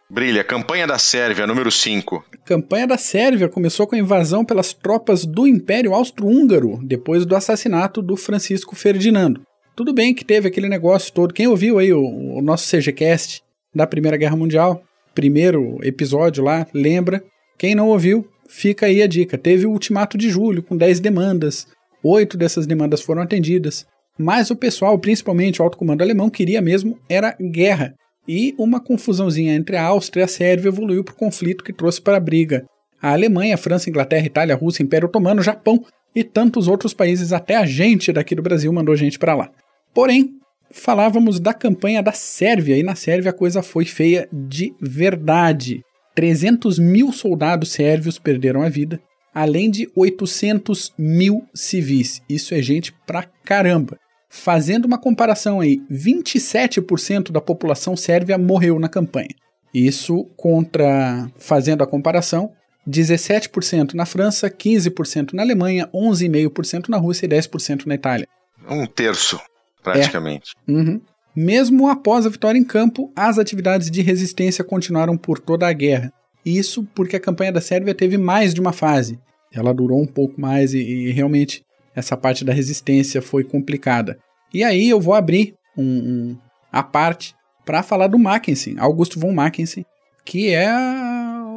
brilha, 0.10 0.44
campanha 0.44 0.88
da 0.88 0.98
Sérvia, 0.98 1.46
número 1.46 1.72
5. 1.72 2.24
Campanha 2.46 2.88
da 2.88 2.98
Sérvia 2.98 3.48
começou 3.48 3.86
com 3.86 3.96
a 3.96 4.00
invasão 4.00 4.44
pelas 4.44 4.74
tropas 4.74 5.26
do 5.26 5.48
Império 5.48 5.94
Austro-Húngaro, 5.94 6.80
depois 6.84 7.26
do 7.26 7.36
assassinato 7.36 8.02
do 8.02 8.16
Francisco 8.16 8.76
Ferdinando. 8.76 9.42
Tudo 9.76 9.94
bem 9.94 10.14
que 10.14 10.26
teve 10.26 10.48
aquele 10.48 10.68
negócio 10.68 11.14
todo. 11.14 11.34
Quem 11.34 11.48
ouviu 11.48 11.80
aí 11.80 11.94
o, 11.94 12.02
o 12.02 12.42
nosso 12.42 12.70
CGCast 12.70 13.42
da 13.74 13.88
Primeira 13.88 14.18
Guerra 14.18 14.36
Mundial 14.36 14.84
primeiro 15.20 15.78
episódio 15.84 16.42
lá, 16.44 16.66
lembra. 16.74 17.22
Quem 17.58 17.76
não 17.76 17.90
ouviu, 17.90 18.26
fica 18.48 18.86
aí 18.86 19.02
a 19.02 19.08
dica. 19.08 19.38
Teve 19.38 19.66
o 19.66 19.72
ultimato 19.72 20.18
de 20.18 20.30
julho 20.30 20.64
com 20.64 20.78
10 20.78 21.02
demandas. 21.02 21.68
Oito 22.02 22.38
dessas 22.38 22.66
demandas 22.66 23.02
foram 23.02 23.22
atendidas. 23.22 23.86
Mas 24.18 24.50
o 24.50 24.56
pessoal, 24.56 24.98
principalmente 24.98 25.62
o 25.62 25.64
alto 25.64 25.78
comando 25.78 26.02
alemão, 26.02 26.30
queria 26.30 26.62
mesmo 26.62 26.98
era 27.10 27.36
guerra. 27.52 27.94
E 28.32 28.54
uma 28.60 28.80
confusãozinha 28.80 29.56
entre 29.56 29.76
a 29.76 29.84
Áustria 29.84 30.22
e 30.22 30.26
a 30.26 30.28
Sérvia 30.28 30.70
evoluiu 30.70 31.04
para 31.04 31.14
o 31.14 31.18
conflito 31.18 31.64
que 31.64 31.74
trouxe 31.74 32.00
para 32.00 32.18
a 32.18 32.20
briga 32.20 32.64
a 33.02 33.12
Alemanha, 33.12 33.58
França, 33.58 33.90
Inglaterra, 33.90 34.24
Itália, 34.24 34.56
Rússia, 34.56 34.84
Império 34.84 35.08
Otomano, 35.08 35.42
Japão 35.42 35.84
e 36.14 36.24
tantos 36.24 36.68
outros 36.68 36.94
países, 36.94 37.34
até 37.34 37.56
a 37.56 37.66
gente 37.66 38.14
daqui 38.14 38.36
do 38.36 38.44
Brasil 38.44 38.72
mandou 38.72 38.96
gente 38.96 39.18
para 39.18 39.34
lá. 39.34 39.50
Porém, 39.96 40.36
falávamos 40.70 41.40
da 41.40 41.56
campanha 41.56 42.04
da 42.04 42.12
Sérvia, 42.12 42.78
e 42.78 42.84
na 42.84 42.94
Sérvia 42.94 43.32
a 43.32 43.34
coisa 43.34 43.64
foi 43.64 43.86
feia 43.86 44.30
de 44.32 44.76
verdade. 44.80 45.82
300 46.14 46.78
mil 46.78 47.12
soldados 47.12 47.72
sérvios 47.72 48.20
perderam 48.20 48.62
a 48.62 48.70
vida, 48.70 49.02
além 49.34 49.72
de 49.72 49.90
800 49.96 50.94
mil 51.00 51.44
civis. 51.52 52.22
Isso 52.30 52.54
é 52.54 52.62
gente 52.62 52.94
pra 53.08 53.24
caramba. 53.44 53.98
Fazendo 54.30 54.86
uma 54.86 55.00
comparação 55.00 55.60
aí, 55.60 55.82
27% 55.92 57.32
da 57.32 57.42
população 57.42 57.98
sérvia 57.98 58.38
morreu 58.38 58.80
na 58.80 58.88
campanha. 58.88 59.34
Isso 59.74 60.26
contra, 60.38 61.28
fazendo 61.36 61.84
a 61.84 61.88
comparação, 61.88 62.52
17% 62.88 63.94
na 63.94 64.06
França, 64.06 64.50
15% 64.50 65.34
na 65.34 65.42
Alemanha, 65.42 65.90
11,5% 65.94 66.90
na 66.90 66.98
Rússia 66.98 67.26
e 67.26 67.30
10% 67.30 67.86
na 67.86 67.96
Itália. 67.96 68.28
Um 68.70 68.86
terço 68.86 69.40
praticamente. 69.84 70.54
É. 70.68 70.72
Uhum. 70.72 71.02
Mesmo 71.36 71.88
após 71.88 72.26
a 72.26 72.30
vitória 72.30 72.58
em 72.58 72.64
campo, 72.64 73.12
as 73.16 73.38
atividades 73.38 73.90
de 73.90 74.02
resistência 74.02 74.64
continuaram 74.64 75.18
por 75.18 75.40
toda 75.40 75.68
a 75.68 75.74
guerra. 75.74 76.12
Isso 76.46 76.88
porque 76.96 77.16
a 77.16 77.20
campanha 77.20 77.52
da 77.52 77.62
Sérvia 77.62 77.94
teve 77.96 78.18
mais 78.18 78.54
de 78.54 78.62
uma 78.62 78.74
fase. 78.74 79.20
Ela 79.52 79.74
durou 79.74 80.02
um 80.02 80.08
pouco 80.08 80.40
mais 80.40 80.74
e, 80.74 80.80
e 80.80 81.12
realmente 81.12 81.64
essa 82.00 82.18
parte 82.18 82.44
da 82.44 82.54
resistência 82.54 83.22
foi 83.22 83.44
complicada. 83.44 84.18
E 84.54 84.64
aí 84.64 84.90
eu 84.90 85.00
vou 85.00 85.14
abrir 85.14 85.54
um, 85.78 85.84
um 85.84 86.38
a 86.72 86.84
parte 86.84 87.36
para 87.66 87.84
falar 87.84 88.08
do 88.08 88.18
Mackensen, 88.18 88.76
Augusto 88.80 89.20
von 89.20 89.32
Mackensen, 89.32 89.86
que 90.26 90.54
é 90.54 90.72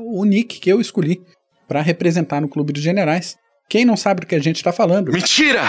o 0.04 0.24
nick 0.24 0.60
que 0.60 0.70
eu 0.70 0.80
escolhi 0.80 1.22
para 1.66 1.80
representar 1.80 2.40
no 2.40 2.48
Clube 2.48 2.72
dos 2.72 2.82
Generais. 2.82 3.36
Quem 3.68 3.84
não 3.84 3.96
sabe 3.96 4.20
do 4.20 4.26
que 4.26 4.34
a 4.34 4.40
gente 4.40 4.56
está 4.56 4.72
falando? 4.72 5.12
Mentira! 5.12 5.62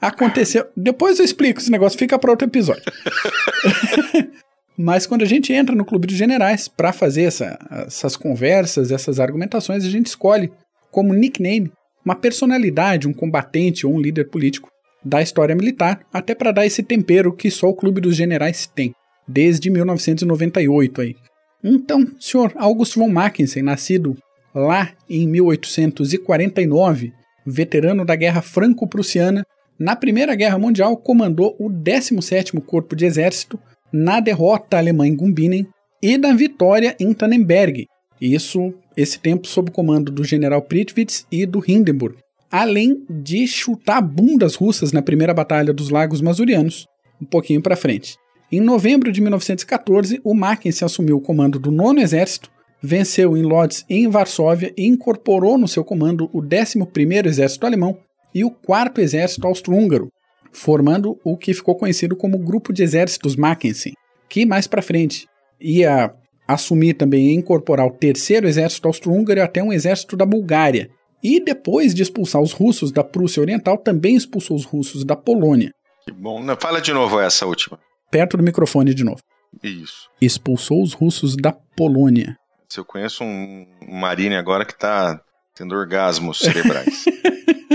Aconteceu. 0.00 0.66
Depois 0.76 1.18
eu 1.18 1.24
explico 1.24 1.58
esse 1.58 1.70
negócio, 1.70 1.98
fica 1.98 2.18
para 2.18 2.30
outro 2.30 2.46
episódio. 2.46 2.84
Mas 4.78 5.06
quando 5.06 5.22
a 5.22 5.26
gente 5.26 5.52
entra 5.52 5.74
no 5.74 5.84
Clube 5.84 6.06
dos 6.06 6.16
Generais 6.16 6.68
para 6.68 6.92
fazer 6.92 7.22
essa, 7.22 7.58
essas 7.86 8.14
conversas, 8.14 8.92
essas 8.92 9.18
argumentações, 9.18 9.84
a 9.84 9.90
gente 9.90 10.06
escolhe 10.06 10.52
como 10.90 11.14
nickname 11.14 11.72
uma 12.06 12.14
personalidade, 12.14 13.08
um 13.08 13.12
combatente 13.12 13.84
ou 13.84 13.92
um 13.92 14.00
líder 14.00 14.30
político 14.30 14.70
da 15.04 15.20
história 15.20 15.56
militar, 15.56 16.06
até 16.12 16.36
para 16.36 16.52
dar 16.52 16.64
esse 16.64 16.82
tempero 16.82 17.32
que 17.32 17.50
só 17.50 17.68
o 17.68 17.74
Clube 17.74 18.00
dos 18.00 18.14
Generais 18.14 18.66
tem, 18.72 18.94
desde 19.26 19.68
1998 19.68 21.00
aí. 21.00 21.16
Então, 21.62 22.06
senhor 22.20 22.52
August 22.54 22.94
von 22.94 23.08
Mackensen, 23.08 23.62
nascido 23.62 24.16
lá 24.54 24.92
em 25.10 25.26
1849, 25.26 27.12
veterano 27.44 28.04
da 28.04 28.14
Guerra 28.14 28.40
Franco-Prussiana, 28.40 29.44
Na 29.78 29.94
Primeira 29.94 30.34
Guerra 30.34 30.58
Mundial, 30.58 30.96
comandou 30.96 31.54
o 31.58 31.68
17º 31.68 32.62
Corpo 32.62 32.96
de 32.96 33.04
Exército 33.04 33.60
na 33.92 34.20
derrota 34.20 34.78
alemã 34.78 35.06
em 35.06 35.14
Gumbinen 35.14 35.66
e 36.02 36.16
na 36.16 36.32
vitória 36.32 36.96
em 36.98 37.12
Tannenberg. 37.12 37.86
Isso, 38.18 38.72
esse 38.96 39.18
tempo 39.18 39.46
sob 39.46 39.70
comando 39.70 40.10
do 40.10 40.24
general 40.24 40.62
Pritvitz 40.62 41.26
e 41.30 41.44
do 41.44 41.62
Hindenburg. 41.66 42.16
Além 42.50 43.04
de 43.10 43.46
chutar 43.46 44.00
bundas 44.00 44.54
russas 44.54 44.92
na 44.92 45.02
primeira 45.02 45.34
batalha 45.34 45.72
dos 45.72 45.90
Lagos 45.90 46.20
Masurianos, 46.20 46.86
um 47.20 47.26
pouquinho 47.26 47.60
para 47.60 47.76
frente. 47.76 48.16
Em 48.50 48.60
novembro 48.60 49.10
de 49.10 49.20
1914, 49.20 50.20
o 50.22 50.32
Mackensen 50.34 50.86
assumiu 50.86 51.16
o 51.16 51.20
comando 51.20 51.58
do 51.58 51.72
Nono 51.72 52.00
Exército, 52.00 52.50
venceu 52.80 53.36
em 53.36 53.42
Lodz 53.42 53.84
e 53.90 53.96
em 53.96 54.08
Varsóvia 54.08 54.72
e 54.76 54.86
incorporou 54.86 55.58
no 55.58 55.66
seu 55.66 55.84
comando 55.84 56.30
o 56.32 56.40
11º 56.40 57.26
Exército 57.26 57.66
Alemão 57.66 57.98
e 58.32 58.44
o 58.44 58.50
4 58.50 59.02
Exército 59.02 59.46
Austro-Húngaro, 59.46 60.08
formando 60.52 61.18
o 61.24 61.36
que 61.36 61.52
ficou 61.52 61.74
conhecido 61.74 62.14
como 62.14 62.38
Grupo 62.38 62.72
de 62.72 62.82
Exércitos 62.82 63.34
Mackensen, 63.34 63.94
que 64.28 64.46
mais 64.46 64.66
para 64.66 64.82
frente 64.82 65.26
ia 65.60 66.14
assumir 66.46 66.94
também 66.94 67.28
e 67.28 67.34
incorporar 67.34 67.86
o 67.86 67.90
terceiro 67.90 68.46
exército 68.46 68.86
austro-húngaro 68.86 69.40
e 69.40 69.42
até 69.42 69.62
um 69.62 69.72
exército 69.72 70.16
da 70.16 70.26
Bulgária. 70.26 70.90
E 71.22 71.40
depois 71.40 71.94
de 71.94 72.02
expulsar 72.02 72.40
os 72.40 72.52
russos 72.52 72.92
da 72.92 73.02
Prússia 73.02 73.40
Oriental, 73.40 73.78
também 73.78 74.14
expulsou 74.14 74.56
os 74.56 74.64
russos 74.64 75.04
da 75.04 75.16
Polônia. 75.16 75.72
Que 76.04 76.12
bom. 76.12 76.44
Fala 76.60 76.80
de 76.80 76.92
novo 76.92 77.18
essa 77.18 77.46
última. 77.46 77.78
Perto 78.10 78.36
do 78.36 78.42
microfone 78.42 78.94
de 78.94 79.02
novo. 79.02 79.20
Isso. 79.62 80.08
Expulsou 80.20 80.82
os 80.82 80.92
russos 80.92 81.36
da 81.36 81.52
Polônia. 81.52 82.36
Se 82.68 82.78
eu 82.78 82.84
conheço 82.84 83.24
um 83.24 83.66
marine 83.88 84.36
agora 84.36 84.64
que 84.64 84.72
está 84.72 85.20
tendo 85.54 85.74
orgasmos 85.74 86.38
cerebrais. 86.38 87.04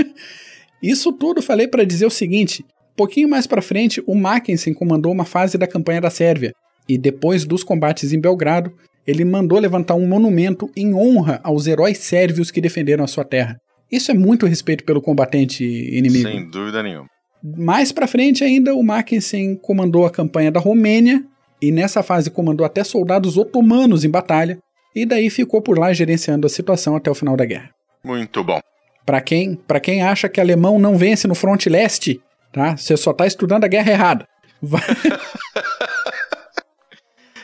Isso 0.82 1.12
tudo 1.12 1.42
falei 1.42 1.68
para 1.68 1.84
dizer 1.84 2.06
o 2.06 2.10
seguinte: 2.10 2.64
pouquinho 2.96 3.28
mais 3.28 3.46
para 3.46 3.60
frente, 3.60 4.02
o 4.06 4.14
Mackensen 4.14 4.72
comandou 4.72 5.12
uma 5.12 5.24
fase 5.24 5.58
da 5.58 5.66
campanha 5.66 6.00
da 6.00 6.10
Sérvia, 6.10 6.52
e 6.88 6.98
depois 6.98 7.44
dos 7.44 7.62
combates 7.62 8.12
em 8.12 8.20
Belgrado, 8.20 8.72
ele 9.06 9.24
mandou 9.24 9.58
levantar 9.58 9.94
um 9.94 10.06
monumento 10.06 10.70
em 10.76 10.94
honra 10.94 11.40
aos 11.42 11.66
heróis 11.66 11.98
sérvios 11.98 12.50
que 12.50 12.60
defenderam 12.60 13.04
a 13.04 13.08
sua 13.08 13.24
terra. 13.24 13.56
Isso 13.90 14.10
é 14.10 14.14
muito 14.14 14.46
respeito 14.46 14.84
pelo 14.84 15.02
combatente 15.02 15.64
inimigo. 15.64 16.28
Sem 16.28 16.48
dúvida 16.48 16.82
nenhuma. 16.82 17.06
Mais 17.42 17.90
para 17.90 18.06
frente 18.06 18.44
ainda, 18.44 18.74
o 18.74 18.82
Mackensen 18.82 19.56
comandou 19.56 20.06
a 20.06 20.10
campanha 20.10 20.50
da 20.50 20.60
Romênia 20.60 21.24
e 21.60 21.70
nessa 21.70 22.02
fase 22.02 22.30
comandou 22.30 22.64
até 22.66 22.82
soldados 22.82 23.36
otomanos 23.36 24.04
em 24.04 24.10
batalha, 24.10 24.58
e 24.94 25.06
daí 25.06 25.30
ficou 25.30 25.62
por 25.62 25.78
lá 25.78 25.92
gerenciando 25.92 26.46
a 26.46 26.50
situação 26.50 26.96
até 26.96 27.10
o 27.10 27.14
final 27.14 27.36
da 27.36 27.44
guerra. 27.44 27.70
Muito 28.04 28.42
bom. 28.42 28.60
Para 29.06 29.20
quem, 29.20 29.54
pra 29.54 29.80
quem 29.80 30.02
acha 30.02 30.28
que 30.28 30.40
alemão 30.40 30.78
não 30.78 30.96
vence 30.96 31.26
no 31.28 31.34
fronte 31.34 31.68
leste, 31.68 32.20
tá? 32.52 32.76
Você 32.76 32.96
só 32.96 33.12
tá 33.12 33.26
estudando 33.26 33.64
a 33.64 33.68
guerra 33.68 33.92
errada. 33.92 34.26
Vai... 34.60 34.82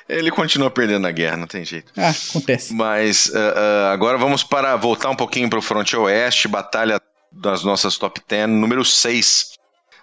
Ele 0.09 0.31
continua 0.31 0.71
perdendo 0.71 1.07
a 1.07 1.13
guerra, 1.13 1.37
não 1.37 1.47
tem 1.47 1.65
jeito. 1.65 1.93
Ah, 1.97 2.11
acontece. 2.31 2.73
Mas 2.73 3.27
uh, 3.27 3.33
uh, 3.33 3.87
agora 3.93 4.17
vamos 4.17 4.43
para 4.43 4.75
voltar 4.77 5.11
um 5.11 5.17
pouquinho 5.17 5.51
para 5.51 5.59
o 5.59 5.63
fronte 5.63 5.95
oeste, 5.97 6.49
batalha 6.49 6.99
das 7.31 7.63
nossas 7.63 7.99
top 7.99 8.21
10, 8.27 8.49
número 8.49 8.85
6. 8.85 9.53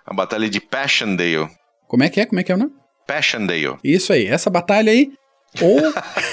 A 0.05 0.13
batalha 0.13 0.47
de 0.47 0.61
Passchendaele. 0.61 1.49
Como 1.87 2.03
é 2.03 2.09
que 2.09 2.21
é? 2.21 2.25
Como 2.27 2.39
é 2.39 2.43
que 2.43 2.51
é 2.51 2.55
o 2.55 2.57
nome? 2.57 2.71
Passchendaele. 3.07 3.77
Isso 3.83 4.13
aí, 4.13 4.27
essa 4.27 4.49
batalha 4.49 4.91
aí. 4.91 5.11
Ou 5.59 5.79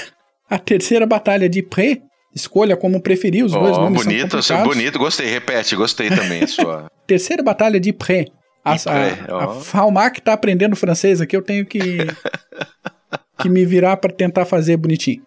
a 0.47 0.59
terceira 0.59 1.07
batalha 1.07 1.49
de 1.49 1.63
Pré, 1.63 1.99
Escolha 2.35 2.75
como 2.75 3.01
preferir, 3.01 3.45
os 3.45 3.53
oh, 3.53 3.59
dois 3.59 3.77
nomes 3.77 4.03
bonito, 4.03 4.41
são 4.41 4.63
bonito, 4.63 4.97
gostei, 4.97 5.27
repete, 5.27 5.75
gostei 5.75 6.09
também 6.09 6.47
sua. 6.47 6.91
Terceira 7.05 7.43
batalha 7.43 7.79
de 7.79 7.93
Pré. 7.93 8.25
A, 8.65 8.71
a, 8.71 9.95
a, 9.95 10.05
a 10.05 10.11
tá 10.11 10.33
aprendendo 10.33 10.75
francês 10.75 11.19
aqui, 11.21 11.35
eu 11.35 11.41
tenho 11.41 11.65
que 11.65 11.97
que 13.39 13.49
me 13.49 13.65
virar 13.65 13.97
para 13.97 14.13
tentar 14.13 14.45
fazer 14.45 14.77
bonitinho. 14.77 15.23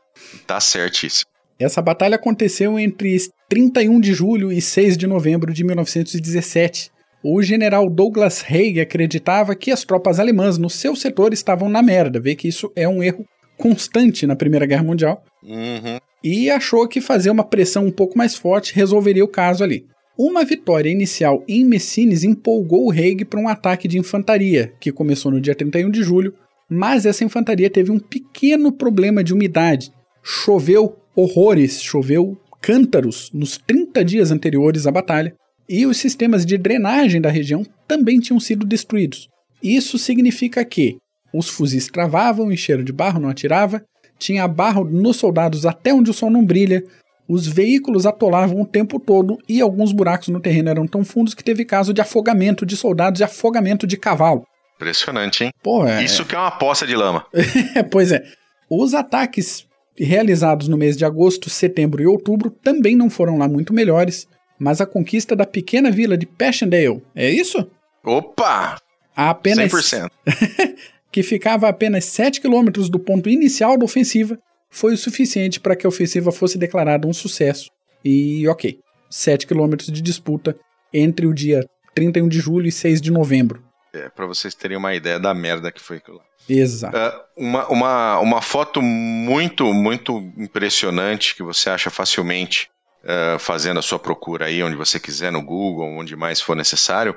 Tá 0.46 0.60
certíssimo. 0.60 1.30
Essa 1.58 1.80
batalha 1.80 2.16
aconteceu 2.16 2.78
entre 2.78 3.16
31 3.48 4.00
de 4.00 4.12
julho 4.12 4.52
e 4.52 4.60
6 4.60 4.96
de 4.96 5.06
novembro 5.06 5.52
de 5.52 5.64
1917. 5.64 6.90
O 7.22 7.42
general 7.42 7.88
Douglas 7.88 8.44
Haig 8.48 8.78
acreditava 8.80 9.54
que 9.54 9.70
as 9.70 9.82
tropas 9.82 10.20
alemãs 10.20 10.58
no 10.58 10.68
seu 10.68 10.94
setor 10.94 11.32
estavam 11.32 11.68
na 11.68 11.82
merda, 11.82 12.20
vê 12.20 12.34
que 12.34 12.46
isso 12.46 12.70
é 12.76 12.86
um 12.86 13.02
erro 13.02 13.24
constante 13.56 14.26
na 14.26 14.36
Primeira 14.36 14.66
Guerra 14.66 14.84
Mundial. 14.84 15.24
Uhum. 15.42 15.98
E 16.22 16.50
achou 16.50 16.86
que 16.86 17.00
fazer 17.00 17.30
uma 17.30 17.44
pressão 17.44 17.86
um 17.86 17.90
pouco 17.90 18.18
mais 18.18 18.34
forte 18.34 18.74
resolveria 18.74 19.24
o 19.24 19.28
caso 19.28 19.64
ali. 19.64 19.86
Uma 20.18 20.44
vitória 20.44 20.90
inicial 20.90 21.42
em 21.46 21.64
Messines 21.64 22.24
empolgou 22.24 22.86
o 22.86 22.90
Haig 22.90 23.24
para 23.24 23.40
um 23.40 23.48
ataque 23.48 23.86
de 23.86 23.98
infantaria, 23.98 24.72
que 24.80 24.92
começou 24.92 25.30
no 25.30 25.40
dia 25.40 25.54
31 25.54 25.90
de 25.90 26.02
julho, 26.02 26.34
mas 26.68 27.06
essa 27.06 27.24
infantaria 27.24 27.70
teve 27.70 27.90
um 27.90 27.98
pequeno 27.98 28.72
problema 28.72 29.22
de 29.22 29.32
umidade. 29.32 29.92
Choveu 30.22 30.96
horrores, 31.14 31.80
choveu 31.82 32.36
cântaros 32.60 33.30
nos 33.32 33.56
30 33.58 34.04
dias 34.04 34.30
anteriores 34.30 34.86
à 34.86 34.90
batalha, 34.90 35.34
e 35.68 35.86
os 35.86 35.96
sistemas 35.96 36.44
de 36.44 36.56
drenagem 36.56 37.20
da 37.20 37.30
região 37.30 37.64
também 37.86 38.20
tinham 38.20 38.38
sido 38.38 38.66
destruídos. 38.66 39.28
Isso 39.62 39.98
significa 39.98 40.64
que 40.64 40.96
os 41.32 41.48
fuzis 41.48 41.88
travavam, 41.88 42.52
encheram 42.52 42.84
de 42.84 42.92
barro, 42.92 43.20
não 43.20 43.28
atirava, 43.28 43.82
tinha 44.18 44.46
barro 44.46 44.84
nos 44.84 45.16
soldados 45.16 45.66
até 45.66 45.92
onde 45.92 46.10
o 46.10 46.14
sol 46.14 46.30
não 46.30 46.44
brilha, 46.44 46.82
os 47.28 47.46
veículos 47.46 48.06
atolavam 48.06 48.60
o 48.60 48.66
tempo 48.66 49.00
todo 49.00 49.36
e 49.48 49.60
alguns 49.60 49.92
buracos 49.92 50.28
no 50.28 50.40
terreno 50.40 50.70
eram 50.70 50.86
tão 50.86 51.04
fundos 51.04 51.34
que 51.34 51.42
teve 51.42 51.64
caso 51.64 51.92
de 51.92 52.00
afogamento 52.00 52.64
de 52.64 52.76
soldados 52.76 53.20
e 53.20 53.24
afogamento 53.24 53.86
de 53.86 53.96
cavalo. 53.96 54.44
Impressionante, 54.76 55.44
hein? 55.44 55.50
Pô, 55.62 55.86
é... 55.86 56.04
Isso 56.04 56.24
que 56.24 56.34
é 56.34 56.38
uma 56.38 56.50
poça 56.50 56.86
de 56.86 56.94
lama. 56.94 57.26
pois 57.90 58.12
é. 58.12 58.22
Os 58.70 58.94
ataques 58.94 59.66
realizados 59.98 60.68
no 60.68 60.76
mês 60.76 60.96
de 60.96 61.04
agosto, 61.04 61.48
setembro 61.48 62.02
e 62.02 62.06
outubro 62.06 62.50
também 62.50 62.94
não 62.94 63.08
foram 63.08 63.38
lá 63.38 63.48
muito 63.48 63.72
melhores, 63.72 64.28
mas 64.58 64.80
a 64.80 64.86
conquista 64.86 65.34
da 65.34 65.46
pequena 65.46 65.90
vila 65.90 66.16
de 66.16 66.26
Passchendaele, 66.26 67.02
é 67.14 67.30
isso? 67.30 67.66
Opa! 68.04 68.76
A 69.14 69.30
apenas 69.30 69.72
100%. 69.72 70.10
que 71.10 71.22
ficava 71.22 71.66
a 71.66 71.70
apenas 71.70 72.04
7 72.04 72.40
quilômetros 72.40 72.90
do 72.90 72.98
ponto 72.98 73.28
inicial 73.28 73.78
da 73.78 73.84
ofensiva, 73.84 74.38
foi 74.68 74.92
o 74.92 74.98
suficiente 74.98 75.58
para 75.58 75.74
que 75.74 75.86
a 75.86 75.88
ofensiva 75.88 76.30
fosse 76.30 76.58
declarada 76.58 77.08
um 77.08 77.12
sucesso. 77.12 77.70
E 78.04 78.46
ok, 78.46 78.78
7 79.08 79.46
quilômetros 79.46 79.90
de 79.90 80.02
disputa 80.02 80.54
entre 80.92 81.26
o 81.26 81.32
dia 81.32 81.66
31 81.94 82.28
de 82.28 82.38
julho 82.38 82.66
e 82.66 82.72
6 82.72 83.00
de 83.00 83.10
novembro. 83.10 83.65
É, 83.96 84.08
para 84.08 84.26
vocês 84.26 84.54
terem 84.54 84.76
uma 84.76 84.94
ideia 84.94 85.18
da 85.18 85.32
merda 85.32 85.72
que 85.72 85.80
foi 85.80 85.96
aquilo 85.96 86.18
lá. 86.18 86.24
Exato. 86.48 86.96
Uh, 86.96 87.44
uma, 87.44 87.68
uma, 87.68 88.18
uma 88.20 88.42
foto 88.42 88.80
muito, 88.82 89.72
muito 89.72 90.18
impressionante 90.36 91.34
que 91.34 91.42
você 91.42 91.70
acha 91.70 91.90
facilmente 91.90 92.68
uh, 93.02 93.38
fazendo 93.38 93.78
a 93.78 93.82
sua 93.82 93.98
procura 93.98 94.46
aí, 94.46 94.62
onde 94.62 94.76
você 94.76 95.00
quiser, 95.00 95.32
no 95.32 95.42
Google, 95.42 95.96
onde 95.98 96.14
mais 96.14 96.40
for 96.40 96.54
necessário. 96.54 97.16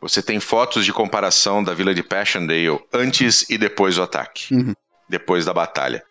Você 0.00 0.22
tem 0.22 0.40
fotos 0.40 0.84
de 0.84 0.92
comparação 0.92 1.62
da 1.62 1.74
vila 1.74 1.94
de 1.94 2.02
Passchendaele 2.02 2.78
antes 2.92 3.48
e 3.50 3.58
depois 3.58 3.96
do 3.96 4.02
ataque, 4.02 4.54
uhum. 4.54 4.74
depois 5.08 5.44
da 5.44 5.52
batalha. 5.52 6.02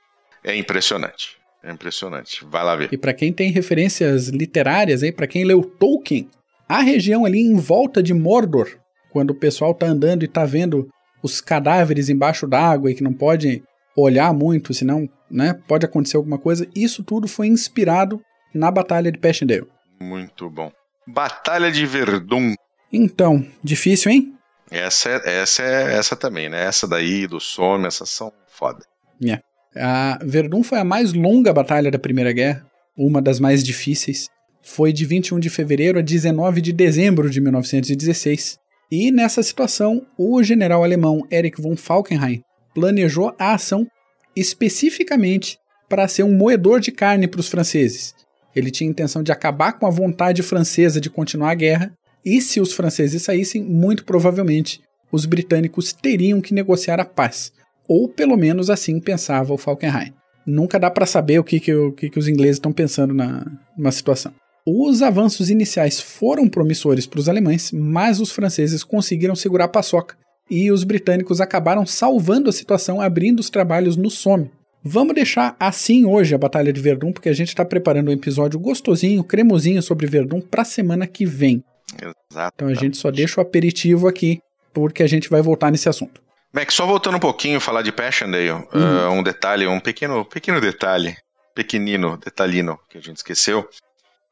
É 0.44 0.56
impressionante. 0.56 1.38
É 1.64 1.72
impressionante. 1.72 2.44
Vai 2.46 2.64
lá 2.64 2.76
ver. 2.76 2.90
E 2.92 2.98
para 2.98 3.14
quem 3.14 3.32
tem 3.32 3.52
referências 3.52 4.30
literárias 4.30 5.04
aí, 5.04 5.12
para 5.12 5.28
quem 5.28 5.44
leu 5.46 5.62
Tolkien, 5.64 6.30
a 6.68 6.82
região 6.82 7.26
ali 7.26 7.40
em 7.40 7.56
volta 7.56 8.02
de 8.02 8.14
Mordor 8.14 8.80
quando 9.12 9.32
o 9.32 9.36
pessoal 9.36 9.74
tá 9.74 9.86
andando 9.86 10.24
e 10.24 10.28
tá 10.28 10.46
vendo 10.46 10.90
os 11.22 11.40
cadáveres 11.40 12.10
embaixo 12.10 12.48
d'água 12.48 12.92
e 12.92 12.96
que 12.96 13.04
não 13.04 13.14
pode 13.14 13.64
olhar 13.96 14.34
muito, 14.34 14.74
senão, 14.74 15.08
né, 15.30 15.54
pode 15.68 15.86
acontecer 15.86 16.18
alguma 16.18 16.38
coisa. 16.38 16.68
Isso 16.76 17.04
tudo 17.04 17.28
foi 17.28 17.48
inspirado 17.48 18.22
na 18.54 18.72
Batalha 18.72 19.12
de 19.12 19.18
Passchendaele. 19.18 19.68
Muito 20.00 20.50
bom. 20.50 20.72
Batalha 21.08 21.72
de 21.72 21.86
Verdun. 21.86 22.56
Então, 22.92 23.46
difícil, 23.64 24.12
hein? 24.12 24.34
Essa 24.70 25.10
é, 25.10 25.42
essa 25.42 25.64
é 25.64 25.94
essa 25.96 26.16
também, 26.16 26.50
né? 26.50 26.64
Essa 26.64 26.88
daí 26.88 27.28
do 27.28 27.40
Somme, 27.40 27.88
essas 27.88 28.10
são 28.10 28.32
foda. 28.48 28.86
É. 29.26 29.40
A 29.76 30.20
Verdun 30.24 30.64
foi 30.64 30.80
a 30.80 30.84
mais 30.84 31.14
longa 31.14 31.54
batalha 31.54 31.92
da 31.92 32.00
Primeira 32.00 32.32
Guerra, 32.32 32.66
uma 32.98 33.22
das 33.22 33.40
mais 33.40 33.64
difíceis. 33.64 34.28
Foi 34.62 34.94
de 34.94 35.06
21 35.06 35.40
de 35.40 35.50
fevereiro 35.50 36.00
a 36.00 36.02
19 36.02 36.62
de 36.62 36.72
dezembro 36.72 37.30
de 37.30 37.42
1916. 37.42 38.58
E 38.92 39.10
nessa 39.10 39.42
situação, 39.42 40.06
o 40.18 40.44
general 40.44 40.84
alemão 40.84 41.26
Erich 41.32 41.62
von 41.62 41.78
Falkenhayn 41.78 42.42
planejou 42.76 43.34
a 43.40 43.54
ação 43.54 43.88
especificamente 44.36 45.58
para 45.88 46.08
ser 46.08 46.24
um 46.24 46.36
moedor 46.36 46.82
de 46.82 46.92
carne 46.92 47.28
para 47.28 47.40
os 47.40 47.48
franceses. 47.48 48.14
Ele 48.54 48.70
tinha 48.70 48.90
a 48.90 48.92
intenção 48.92 49.24
de 49.24 49.32
acabar 49.32 49.74
com 49.74 49.86
a 49.86 49.90
vontade 49.90 50.44
francesa 50.44 51.00
de 51.00 51.10
continuar 51.10 51.52
a 51.52 51.56
guerra, 51.56 51.94
e 52.24 52.42
se 52.42 52.60
os 52.60 52.74
franceses 52.74 53.24
saíssem, 53.24 53.64
muito 53.64 54.04
provavelmente 54.04 54.82
os 55.12 55.26
britânicos 55.26 55.94
teriam 55.94 56.42
que 56.42 56.54
negociar 56.54 57.00
a 57.00 57.06
paz. 57.06 57.52
Ou 57.88 58.10
pelo 58.10 58.38
menos 58.38 58.70
assim 58.70 59.00
pensava 59.00 59.54
o 59.54 59.58
Falkenhayn. 59.58 60.14
Nunca 60.46 60.80
dá 60.80 60.90
para 60.92 61.06
saber 61.06 61.40
o 61.40 61.44
que, 61.44 61.60
que, 61.60 61.74
o 61.74 61.92
que, 61.94 62.10
que 62.10 62.20
os 62.20 62.28
ingleses 62.28 62.58
estão 62.58 62.74
pensando 62.74 63.14
na, 63.14 63.46
numa 63.78 63.92
situação. 63.92 64.34
Os 64.66 65.02
avanços 65.02 65.50
iniciais 65.50 66.00
foram 66.00 66.48
promissores 66.48 67.08
para 67.08 67.20
os 67.20 67.28
alemães, 67.28 67.72
mas 67.72 68.20
os 68.20 68.32
franceses 68.32 68.84
conseguiram 68.84 69.36
segurar 69.36 69.66
a 69.66 69.70
paçoca 69.70 70.16
e 70.50 70.72
os 70.72 70.84
britânicos 70.84 71.42
acabaram 71.42 71.86
salvando 71.86 72.50
a 72.50 72.54
situação, 72.54 73.02
abrindo 73.02 73.40
os 73.40 73.50
trabalhos 73.50 73.96
no 73.96 74.10
Somme. 74.10 74.52
Vamos 74.84 75.16
deixar 75.16 75.56
assim 75.60 76.06
hoje 76.06 76.36
a 76.36 76.38
Batalha 76.38 76.74
de 76.74 76.82
Verdun, 76.82 77.12
porque 77.12 77.30
a 77.30 77.34
gente 77.34 77.50
está 77.50 77.64
preparando 77.64 78.10
um 78.10 78.14
episódio 78.14 78.60
gostosinho, 78.60 79.24
cremosinho 79.24 79.82
sobre 79.82 80.08
Verdun 80.08 80.42
para 80.42 80.64
a 80.64 80.66
semana 80.66 81.08
que 81.08 81.26
vem. 81.26 81.64
Exato. 81.96 82.54
Então 82.56 82.68
a 82.68 82.74
gente 82.74 82.98
só 82.98 83.10
deixa 83.10 83.40
o 83.40 83.44
aperitivo 83.44 84.08
aqui, 84.08 84.42
porque 84.74 85.02
a 85.02 85.08
gente 85.08 85.30
vai 85.30 85.42
voltar 85.42 85.72
nesse 85.72 85.88
assunto. 85.88 86.22
Mac, 86.54 86.70
só 86.72 86.86
voltando 86.86 87.16
um 87.16 87.20
pouquinho 87.20 87.60
falar 87.60 87.82
de 87.82 87.92
Passchendaele, 87.92 88.52
uhum. 88.52 88.66
uh, 88.74 89.12
um 89.12 89.24
detalhe, 89.24 89.66
um 89.66 89.80
pequeno, 89.80 90.26
pequeno 90.26 90.60
detalhe, 90.60 91.16
pequenino, 91.56 92.18
detalhino 92.18 92.78
que 92.90 92.98
a 92.98 93.02
gente 93.02 93.18
esqueceu, 93.18 93.68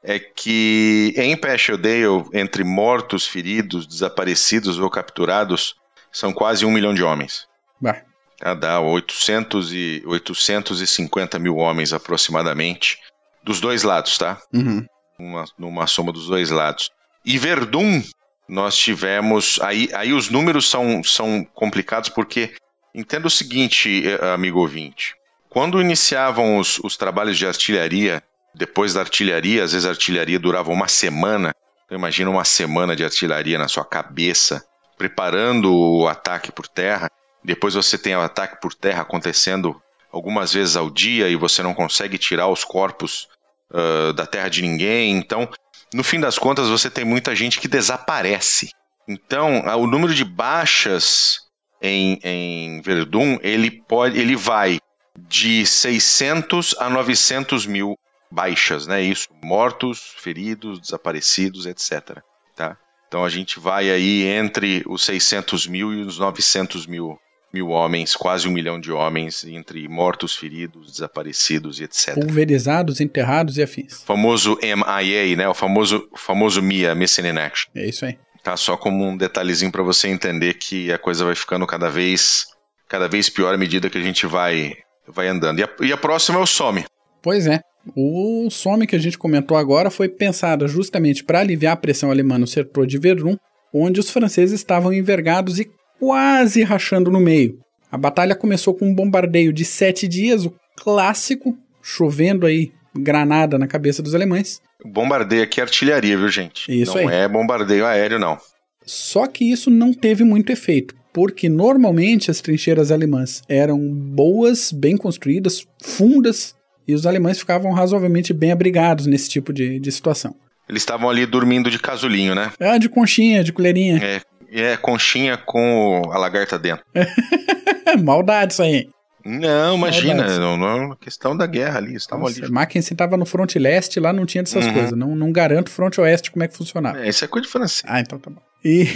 é 0.03 0.17
que 0.19 1.13
em 1.17 1.35
Passchendaele, 1.35 2.23
entre 2.33 2.63
mortos, 2.63 3.27
feridos, 3.27 3.85
desaparecidos 3.85 4.79
ou 4.79 4.89
capturados, 4.89 5.75
são 6.11 6.31
quase 6.33 6.65
um 6.65 6.71
milhão 6.71 6.93
de 6.93 7.03
homens. 7.03 7.47
Bah. 7.79 8.01
Tá, 8.37 8.53
dá 8.53 8.79
800 8.79 9.73
e, 9.73 10.01
850 10.05 11.37
mil 11.37 11.57
homens 11.57 11.91
aproximadamente, 11.91 12.97
dos 13.43 13.59
dois 13.59 13.83
lados, 13.83 14.17
tá? 14.17 14.41
Uhum. 14.53 14.85
Uma, 15.19 15.45
numa 15.57 15.87
soma 15.87 16.13
dos 16.13 16.27
dois 16.27 16.49
lados. 16.49 16.89
E 17.25 17.37
Verdun, 17.37 18.01
nós 18.47 18.77
tivemos. 18.77 19.59
Aí, 19.61 19.89
aí 19.93 20.13
os 20.13 20.29
números 20.29 20.69
são, 20.69 21.03
são 21.03 21.43
complicados 21.53 22.09
porque 22.09 22.53
entenda 22.95 23.27
o 23.27 23.31
seguinte, 23.31 24.03
eh, 24.07 24.33
amigo 24.33 24.59
ouvinte. 24.59 25.15
Quando 25.49 25.81
iniciavam 25.81 26.57
os, 26.57 26.79
os 26.79 26.95
trabalhos 26.95 27.37
de 27.37 27.45
artilharia, 27.45 28.23
depois 28.53 28.93
da 28.93 29.01
artilharia, 29.01 29.63
às 29.63 29.73
vezes 29.73 29.85
a 29.85 29.91
artilharia 29.91 30.39
durava 30.39 30.71
uma 30.71 30.87
semana. 30.87 31.53
Então 31.85 31.97
imagina 31.97 32.29
uma 32.29 32.45
semana 32.45 32.95
de 32.95 33.03
artilharia 33.03 33.57
na 33.57 33.67
sua 33.67 33.85
cabeça, 33.85 34.63
preparando 34.97 35.73
o 35.73 36.07
ataque 36.07 36.51
por 36.51 36.67
terra. 36.67 37.09
Depois 37.43 37.73
você 37.73 37.97
tem 37.97 38.15
o 38.15 38.21
ataque 38.21 38.59
por 38.61 38.73
terra 38.73 39.01
acontecendo 39.01 39.81
algumas 40.11 40.53
vezes 40.53 40.75
ao 40.75 40.89
dia 40.89 41.29
e 41.29 41.35
você 41.35 41.63
não 41.63 41.73
consegue 41.73 42.17
tirar 42.17 42.47
os 42.47 42.63
corpos 42.63 43.27
uh, 43.71 44.13
da 44.13 44.25
terra 44.25 44.49
de 44.49 44.61
ninguém. 44.61 45.17
Então 45.17 45.49
no 45.93 46.03
fim 46.03 46.19
das 46.19 46.37
contas, 46.37 46.69
você 46.69 46.89
tem 46.89 47.03
muita 47.03 47.35
gente 47.35 47.59
que 47.59 47.67
desaparece. 47.67 48.71
Então, 49.07 49.63
o 49.79 49.87
número 49.87 50.13
de 50.13 50.23
baixas 50.23 51.39
em, 51.81 52.19
em 52.23 52.81
Verdun, 52.81 53.39
ele, 53.41 53.71
pode, 53.71 54.19
ele 54.19 54.35
vai 54.35 54.79
de 55.17 55.65
600 55.65 56.75
a 56.79 56.89
900 56.89 57.65
mil 57.65 57.97
baixas, 58.31 58.87
né? 58.87 59.01
Isso, 59.01 59.27
mortos, 59.43 60.13
feridos, 60.17 60.79
desaparecidos, 60.79 61.65
etc. 61.65 62.19
Tá? 62.55 62.77
Então 63.07 63.25
a 63.25 63.29
gente 63.29 63.59
vai 63.59 63.89
aí 63.89 64.25
entre 64.25 64.83
os 64.87 65.03
600 65.03 65.67
mil 65.67 65.93
e 65.93 66.01
os 66.01 66.19
900 66.19 66.85
mil 66.85 67.19
mil 67.51 67.69
homens, 67.69 68.15
quase 68.15 68.47
um 68.47 68.51
milhão 68.51 68.79
de 68.79 68.91
homens, 68.91 69.43
entre 69.43 69.87
mortos, 69.87 70.35
feridos, 70.35 70.91
desaparecidos 70.91 71.79
e 71.79 71.83
etc. 71.83 72.13
Pulverizados, 72.13 73.01
enterrados 73.01 73.57
e 73.57 73.63
afins. 73.63 74.03
O 74.03 74.05
famoso 74.05 74.57
MIA, 74.61 75.35
né? 75.35 75.49
O 75.49 75.53
famoso, 75.55 76.07
famoso 76.15 76.61
MIA, 76.61 76.93
Missing 76.93 77.27
in 77.27 77.39
Action. 77.39 77.71
É 77.73 77.87
isso 77.87 78.05
aí. 78.05 78.19
Tá 78.43 78.55
só 78.55 78.77
como 78.77 79.03
um 79.03 79.17
detalhezinho 79.17 79.71
para 79.71 79.83
você 79.83 80.07
entender 80.07 80.53
que 80.53 80.91
a 80.91 80.97
coisa 80.97 81.25
vai 81.25 81.35
ficando 81.35 81.65
cada 81.65 81.89
vez 81.89 82.45
cada 82.87 83.07
vez 83.07 83.29
pior 83.29 83.53
à 83.53 83.57
medida 83.57 83.89
que 83.89 83.97
a 83.97 84.01
gente 84.01 84.25
vai 84.25 84.75
vai 85.07 85.27
andando. 85.27 85.59
E 85.59 85.63
a, 85.63 85.69
e 85.81 85.91
a 85.91 85.97
próxima 85.97 86.39
é 86.39 86.41
o 86.41 86.45
Some. 86.45 86.85
Pois 87.21 87.47
é. 87.47 87.61
O 87.95 88.49
Some 88.49 88.85
que 88.85 88.95
a 88.95 88.99
gente 88.99 89.17
comentou 89.17 89.57
agora 89.57 89.89
foi 89.89 90.07
pensado 90.09 90.67
justamente 90.67 91.23
para 91.23 91.39
aliviar 91.39 91.73
a 91.73 91.77
pressão 91.77 92.11
alemã 92.11 92.37
no 92.37 92.47
setor 92.47 92.85
de 92.85 92.97
Verdun, 92.97 93.35
onde 93.73 93.99
os 93.99 94.09
franceses 94.09 94.59
estavam 94.59 94.93
envergados 94.93 95.59
e 95.59 95.69
quase 95.99 96.63
rachando 96.63 97.11
no 97.11 97.19
meio. 97.19 97.59
A 97.91 97.97
batalha 97.97 98.35
começou 98.35 98.73
com 98.73 98.85
um 98.85 98.93
bombardeio 98.93 99.51
de 99.51 99.65
sete 99.65 100.07
dias, 100.07 100.45
o 100.45 100.53
clássico, 100.77 101.57
chovendo 101.81 102.45
aí 102.45 102.71
granada 102.95 103.57
na 103.57 103.67
cabeça 103.67 104.01
dos 104.01 104.13
alemães. 104.13 104.61
Bombardeio 104.85 105.43
aqui 105.43 105.59
é 105.59 105.63
artilharia, 105.63 106.17
viu, 106.17 106.29
gente? 106.29 106.71
Isso 106.71 106.95
não 106.95 107.07
aí. 107.07 107.15
é 107.15 107.27
bombardeio 107.27 107.85
aéreo, 107.85 108.19
não. 108.19 108.37
Só 108.85 109.27
que 109.27 109.49
isso 109.49 109.69
não 109.69 109.93
teve 109.93 110.23
muito 110.23 110.51
efeito, 110.51 110.95
porque 111.13 111.49
normalmente 111.49 112.31
as 112.31 112.41
trincheiras 112.41 112.91
alemãs 112.91 113.41
eram 113.47 113.79
boas, 113.79 114.71
bem 114.71 114.95
construídas, 114.95 115.67
fundas, 115.81 116.55
e 116.89 116.93
os 116.95 117.05
alemães 117.05 117.37
ficavam 117.39 117.71
razoavelmente 117.71 118.33
bem 118.33 118.51
abrigados 118.51 119.05
nesse 119.05 119.29
tipo 119.29 119.53
de, 119.53 119.79
de 119.79 119.91
situação. 119.91 120.35
Eles 120.67 120.81
estavam 120.81 121.09
ali 121.09 121.25
dormindo 121.25 121.69
de 121.69 121.77
casulinho, 121.79 122.33
né? 122.33 122.51
Ah, 122.59 122.77
de 122.77 122.89
conchinha, 122.89 123.43
de 123.43 123.53
colherinha. 123.53 123.99
É, 124.03 124.21
é 124.51 124.77
conchinha 124.77 125.37
com 125.37 126.01
a 126.11 126.17
lagarta 126.17 126.57
dentro. 126.57 126.83
Maldade 128.03 128.53
isso 128.53 128.63
aí. 128.63 128.87
Não, 129.25 129.75
imagina, 129.75 130.39
não, 130.39 130.57
não, 130.57 130.95
questão 130.95 131.35
da 131.35 131.45
guerra 131.45 131.77
ali, 131.77 131.93
estavam 131.93 132.23
Nossa, 132.25 132.41
ali. 132.43 132.51
Mackenzie 132.51 132.93
estava 132.93 133.17
no 133.17 133.25
fronte 133.25 133.59
leste, 133.59 133.99
lá 133.99 134.13
não 134.13 134.25
tinha 134.25 134.43
dessas 134.43 134.65
Uhum. 134.65 134.73
coisas. 134.73 134.91
Não, 134.97 135.15
não 135.15 135.31
garanto 135.31 135.69
fronte 135.69 135.99
oeste 135.99 136.31
como 136.31 136.43
é 136.43 136.47
que 136.47 136.55
funcionava. 136.55 137.03
É, 137.03 137.09
isso 137.09 137.25
é 137.25 137.27
coisa 137.27 137.45
de 137.45 137.51
francês. 137.51 137.83
Ah, 137.85 137.99
então 137.99 138.17
tá 138.17 138.29
bom. 138.31 138.41
E, 138.63 138.87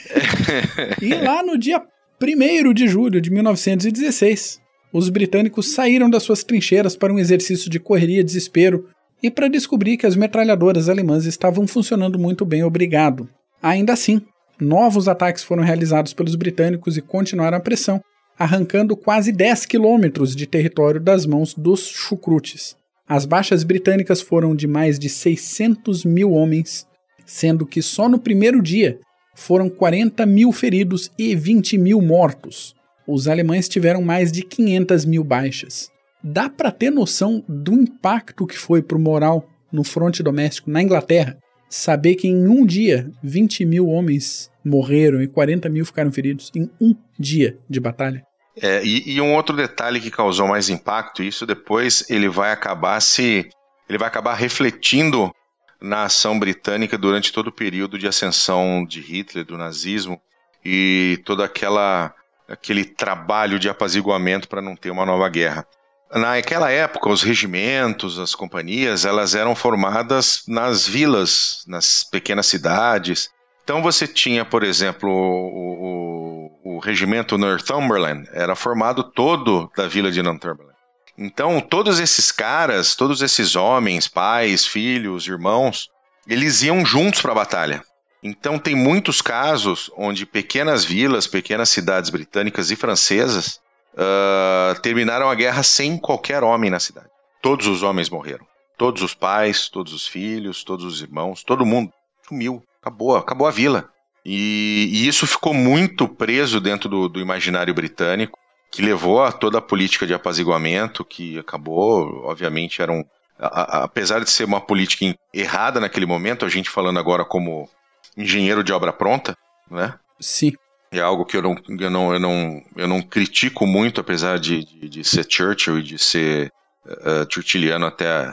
e 1.02 1.14
lá 1.14 1.42
no 1.42 1.58
dia 1.58 1.82
1 2.22 2.72
de 2.72 2.86
julho 2.86 3.20
de 3.20 3.30
1916, 3.30 4.60
os 4.92 5.08
britânicos 5.08 5.72
saíram 5.72 6.10
das 6.10 6.22
suas 6.22 6.44
trincheiras 6.44 6.96
para 6.96 7.12
um 7.12 7.18
exercício 7.18 7.70
de 7.70 7.80
correria 7.80 8.20
e 8.20 8.24
desespero 8.24 8.88
e 9.22 9.30
para 9.30 9.48
descobrir 9.48 9.96
que 9.96 10.06
as 10.06 10.16
metralhadoras 10.16 10.88
alemãs 10.88 11.24
estavam 11.24 11.66
funcionando 11.66 12.18
muito 12.18 12.44
bem, 12.44 12.62
obrigado. 12.62 13.28
Ainda 13.62 13.92
assim, 13.92 14.20
novos 14.60 15.08
ataques 15.08 15.42
foram 15.42 15.62
realizados 15.62 16.12
pelos 16.12 16.34
britânicos 16.34 16.96
e 16.96 17.00
continuaram 17.00 17.56
a 17.56 17.60
pressão, 17.60 18.02
arrancando 18.38 18.96
quase 18.96 19.30
10 19.32 19.66
quilômetros 19.66 20.34
de 20.34 20.46
território 20.46 21.00
das 21.00 21.24
mãos 21.24 21.54
dos 21.54 21.86
chucrutes. 21.86 22.76
As 23.08 23.24
baixas 23.24 23.62
britânicas 23.62 24.20
foram 24.20 24.54
de 24.54 24.66
mais 24.66 24.98
de 24.98 25.08
600 25.08 26.04
mil 26.04 26.32
homens, 26.32 26.86
sendo 27.24 27.64
que 27.64 27.80
só 27.80 28.08
no 28.08 28.18
primeiro 28.18 28.60
dia 28.60 28.98
foram 29.34 29.68
40 29.68 30.26
mil 30.26 30.52
feridos 30.52 31.10
e 31.18 31.34
20 31.34 31.78
mil 31.78 32.00
mortos. 32.02 32.74
Os 33.06 33.28
alemães 33.28 33.68
tiveram 33.68 34.02
mais 34.02 34.30
de 34.30 34.42
500 34.42 35.04
mil 35.04 35.24
baixas. 35.24 35.90
Dá 36.22 36.48
para 36.48 36.70
ter 36.70 36.90
noção 36.90 37.44
do 37.48 37.74
impacto 37.74 38.46
que 38.46 38.56
foi 38.56 38.82
para 38.82 38.96
o 38.96 39.00
moral 39.00 39.48
no 39.72 39.82
fronte 39.82 40.22
doméstico 40.22 40.70
na 40.70 40.82
Inglaterra 40.82 41.38
saber 41.68 42.16
que 42.16 42.28
em 42.28 42.46
um 42.46 42.66
dia 42.66 43.10
20 43.22 43.64
mil 43.64 43.88
homens 43.88 44.50
morreram 44.64 45.22
e 45.22 45.26
40 45.26 45.68
mil 45.70 45.84
ficaram 45.86 46.12
feridos 46.12 46.50
em 46.54 46.70
um 46.80 46.94
dia 47.18 47.58
de 47.68 47.80
batalha. 47.80 48.22
É, 48.60 48.84
e, 48.84 49.14
e 49.14 49.20
um 49.20 49.34
outro 49.34 49.56
detalhe 49.56 49.98
que 49.98 50.10
causou 50.10 50.46
mais 50.46 50.68
impacto, 50.68 51.22
isso 51.22 51.46
depois 51.46 52.08
ele 52.10 52.28
vai 52.28 52.52
acabar 52.52 53.00
se. 53.00 53.48
ele 53.88 53.98
vai 53.98 54.08
acabar 54.08 54.34
refletindo 54.34 55.32
na 55.80 56.04
ação 56.04 56.38
britânica 56.38 56.98
durante 56.98 57.32
todo 57.32 57.48
o 57.48 57.52
período 57.52 57.98
de 57.98 58.06
ascensão 58.06 58.84
de 58.84 59.00
Hitler, 59.00 59.44
do 59.44 59.56
nazismo, 59.56 60.20
e 60.64 61.18
todo 61.24 61.42
aquela, 61.42 62.14
aquele 62.52 62.84
trabalho 62.84 63.58
de 63.58 63.68
apaziguamento 63.68 64.46
para 64.46 64.60
não 64.60 64.76
ter 64.76 64.90
uma 64.90 65.06
nova 65.06 65.28
guerra. 65.28 65.66
Naquela 66.14 66.70
época, 66.70 67.08
os 67.08 67.22
regimentos, 67.22 68.18
as 68.18 68.34
companhias, 68.34 69.06
elas 69.06 69.34
eram 69.34 69.54
formadas 69.54 70.42
nas 70.46 70.86
vilas, 70.86 71.64
nas 71.66 72.04
pequenas 72.04 72.46
cidades. 72.46 73.30
Então 73.64 73.82
você 73.82 74.06
tinha, 74.06 74.44
por 74.44 74.62
exemplo, 74.62 75.08
o, 75.10 76.50
o, 76.64 76.76
o 76.76 76.78
regimento 76.80 77.38
Northumberland, 77.38 78.28
era 78.34 78.54
formado 78.54 79.02
todo 79.02 79.70
da 79.74 79.88
vila 79.88 80.12
de 80.12 80.22
Northumberland. 80.22 80.72
Então, 81.16 81.60
todos 81.60 82.00
esses 82.00 82.30
caras, 82.30 82.94
todos 82.94 83.22
esses 83.22 83.56
homens, 83.56 84.08
pais, 84.08 84.66
filhos, 84.66 85.26
irmãos, 85.26 85.88
eles 86.26 86.62
iam 86.62 86.84
juntos 86.84 87.22
para 87.22 87.32
a 87.32 87.36
batalha. 87.36 87.82
Então, 88.22 88.58
tem 88.58 88.74
muitos 88.74 89.20
casos 89.20 89.90
onde 89.96 90.24
pequenas 90.24 90.84
vilas, 90.84 91.26
pequenas 91.26 91.68
cidades 91.68 92.08
britânicas 92.08 92.70
e 92.70 92.76
francesas 92.76 93.60
uh, 93.94 94.80
terminaram 94.80 95.28
a 95.28 95.34
guerra 95.34 95.62
sem 95.62 95.98
qualquer 95.98 96.44
homem 96.44 96.70
na 96.70 96.78
cidade. 96.78 97.08
Todos 97.40 97.66
os 97.66 97.82
homens 97.82 98.08
morreram. 98.08 98.46
Todos 98.78 99.02
os 99.02 99.14
pais, 99.14 99.68
todos 99.68 99.92
os 99.92 100.06
filhos, 100.06 100.62
todos 100.62 100.84
os 100.84 101.02
irmãos, 101.02 101.42
todo 101.42 101.66
mundo 101.66 101.92
sumiu. 102.26 102.62
Acabou, 102.80 103.16
acabou 103.16 103.46
a 103.46 103.50
vila. 103.50 103.88
E, 104.24 104.88
e 104.92 105.08
isso 105.08 105.26
ficou 105.26 105.52
muito 105.52 106.06
preso 106.06 106.60
dentro 106.60 106.88
do, 106.88 107.08
do 107.08 107.20
imaginário 107.20 107.74
britânico 107.74 108.38
que 108.72 108.80
levou 108.80 109.22
a 109.22 109.30
toda 109.30 109.58
a 109.58 109.62
política 109.62 110.06
de 110.06 110.14
apaziguamento, 110.14 111.04
que 111.04 111.38
acabou, 111.38 112.24
obviamente, 112.24 112.80
era 112.80 112.90
um. 112.90 113.04
Apesar 113.38 114.20
de 114.20 114.30
ser 114.30 114.44
uma 114.44 114.60
política 114.60 115.14
errada 115.34 115.80
naquele 115.80 116.06
momento, 116.06 116.46
a 116.46 116.48
gente 116.48 116.70
falando 116.70 116.98
agora 116.98 117.24
como 117.24 117.68
engenheiro 118.16 118.62
de 118.62 118.72
obra 118.72 118.92
pronta, 118.92 119.36
né? 119.70 119.94
Sim. 120.20 120.52
É 120.90 121.00
algo 121.00 121.24
que 121.24 121.36
eu 121.36 121.42
não, 121.42 121.56
eu 121.80 121.90
não, 121.90 122.12
eu 122.12 122.20
não, 122.20 122.62
eu 122.76 122.88
não 122.88 123.02
critico 123.02 123.66
muito, 123.66 124.00
apesar 124.00 124.38
de, 124.38 124.64
de, 124.64 124.88
de 124.88 125.04
ser 125.04 125.26
Churchill 125.28 125.78
e 125.78 125.82
de 125.82 125.98
ser 125.98 126.52
uh, 126.86 127.26
churchilliano 127.32 127.86
até, 127.86 128.30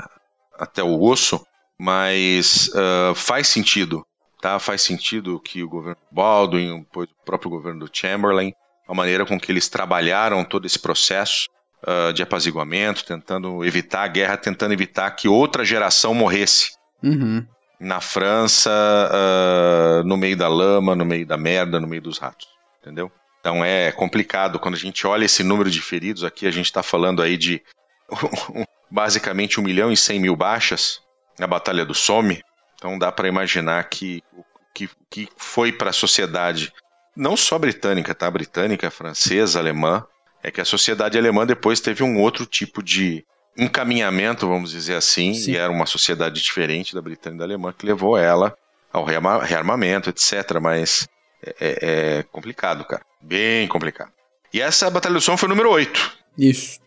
até 0.57 0.83
o 0.83 1.01
osso, 1.01 1.41
mas 1.79 2.69
uh, 2.69 3.15
faz 3.15 3.47
sentido, 3.47 4.05
tá? 4.41 4.59
Faz 4.59 4.81
sentido 4.81 5.39
que 5.39 5.63
o 5.63 5.69
governo 5.69 6.01
Baldwin, 6.11 6.85
o 6.93 7.07
próprio 7.25 7.49
governo 7.49 7.85
do 7.85 7.89
Chamberlain, 7.91 8.53
a 8.85 8.93
maneira 8.93 9.25
com 9.25 9.39
que 9.39 9.51
eles 9.51 9.69
trabalharam 9.69 10.43
todo 10.43 10.65
esse 10.65 10.79
processo 10.79 11.47
uh, 11.83 12.11
de 12.11 12.21
apaziguamento, 12.21 13.05
tentando 13.05 13.63
evitar 13.63 14.03
a 14.03 14.07
guerra, 14.07 14.35
tentando 14.35 14.73
evitar 14.73 15.11
que 15.11 15.29
outra 15.29 15.63
geração 15.63 16.13
morresse. 16.13 16.71
Uhum. 17.01 17.45
Na 17.79 18.01
França, 18.01 18.69
uh, 18.71 20.03
no 20.03 20.17
meio 20.17 20.35
da 20.35 20.47
lama, 20.47 20.95
no 20.95 21.05
meio 21.05 21.25
da 21.25 21.37
merda, 21.37 21.79
no 21.79 21.87
meio 21.87 22.01
dos 22.01 22.17
ratos. 22.17 22.47
Entendeu? 22.81 23.11
Então 23.39 23.63
é 23.63 23.91
complicado. 23.91 24.59
Quando 24.59 24.75
a 24.75 24.79
gente 24.79 25.07
olha 25.07 25.25
esse 25.25 25.43
número 25.43 25.71
de 25.71 25.81
feridos 25.81 26.23
aqui, 26.23 26.45
a 26.45 26.51
gente 26.51 26.65
está 26.65 26.83
falando 26.83 27.21
aí 27.21 27.37
de 27.37 27.61
basicamente 28.91 29.59
1 29.59 29.63
milhão 29.63 29.91
e 29.91 29.97
100 29.97 30.19
mil 30.19 30.35
baixas 30.35 31.01
na 31.37 31.47
Batalha 31.47 31.85
do 31.85 31.93
Somme. 31.93 32.43
Então 32.75 32.97
dá 32.97 33.11
para 33.11 33.27
imaginar 33.27 33.83
que 33.89 34.23
o 34.33 34.43
que, 34.73 34.89
que 35.09 35.29
foi 35.37 35.71
para 35.71 35.89
a 35.89 35.93
sociedade, 35.93 36.71
não 37.15 37.35
só 37.35 37.57
britânica, 37.57 38.13
tá? 38.13 38.29
Britânica, 38.29 38.89
francesa, 38.89 39.59
alemã, 39.59 40.05
é 40.41 40.51
que 40.51 40.61
a 40.61 40.65
sociedade 40.65 41.17
alemã 41.17 41.45
depois 41.45 41.79
teve 41.79 42.03
um 42.03 42.17
outro 42.17 42.45
tipo 42.45 42.81
de 42.81 43.25
encaminhamento, 43.59 44.47
vamos 44.47 44.71
dizer 44.71 44.95
assim, 44.95 45.33
Sim. 45.33 45.51
e 45.51 45.57
era 45.57 45.71
uma 45.71 45.85
sociedade 45.85 46.41
diferente 46.41 46.95
da 46.95 47.01
britânica 47.01 47.35
e 47.35 47.39
da 47.39 47.45
alemã 47.45 47.73
que 47.77 47.85
levou 47.85 48.17
ela 48.17 48.55
ao 48.91 49.05
rearmamento, 49.05 50.09
etc. 50.09 50.59
Mas 50.61 51.07
é, 51.43 51.55
é, 51.59 51.77
é 52.19 52.23
complicado, 52.23 52.85
cara. 52.85 53.03
Bem 53.21 53.67
complicado. 53.67 54.11
E 54.53 54.61
essa 54.61 54.89
Batalha 54.89 55.15
do 55.15 55.21
Som 55.21 55.37
foi 55.37 55.47
o 55.47 55.49
número 55.49 55.69
8. 55.69 56.17
Isso. 56.37 56.79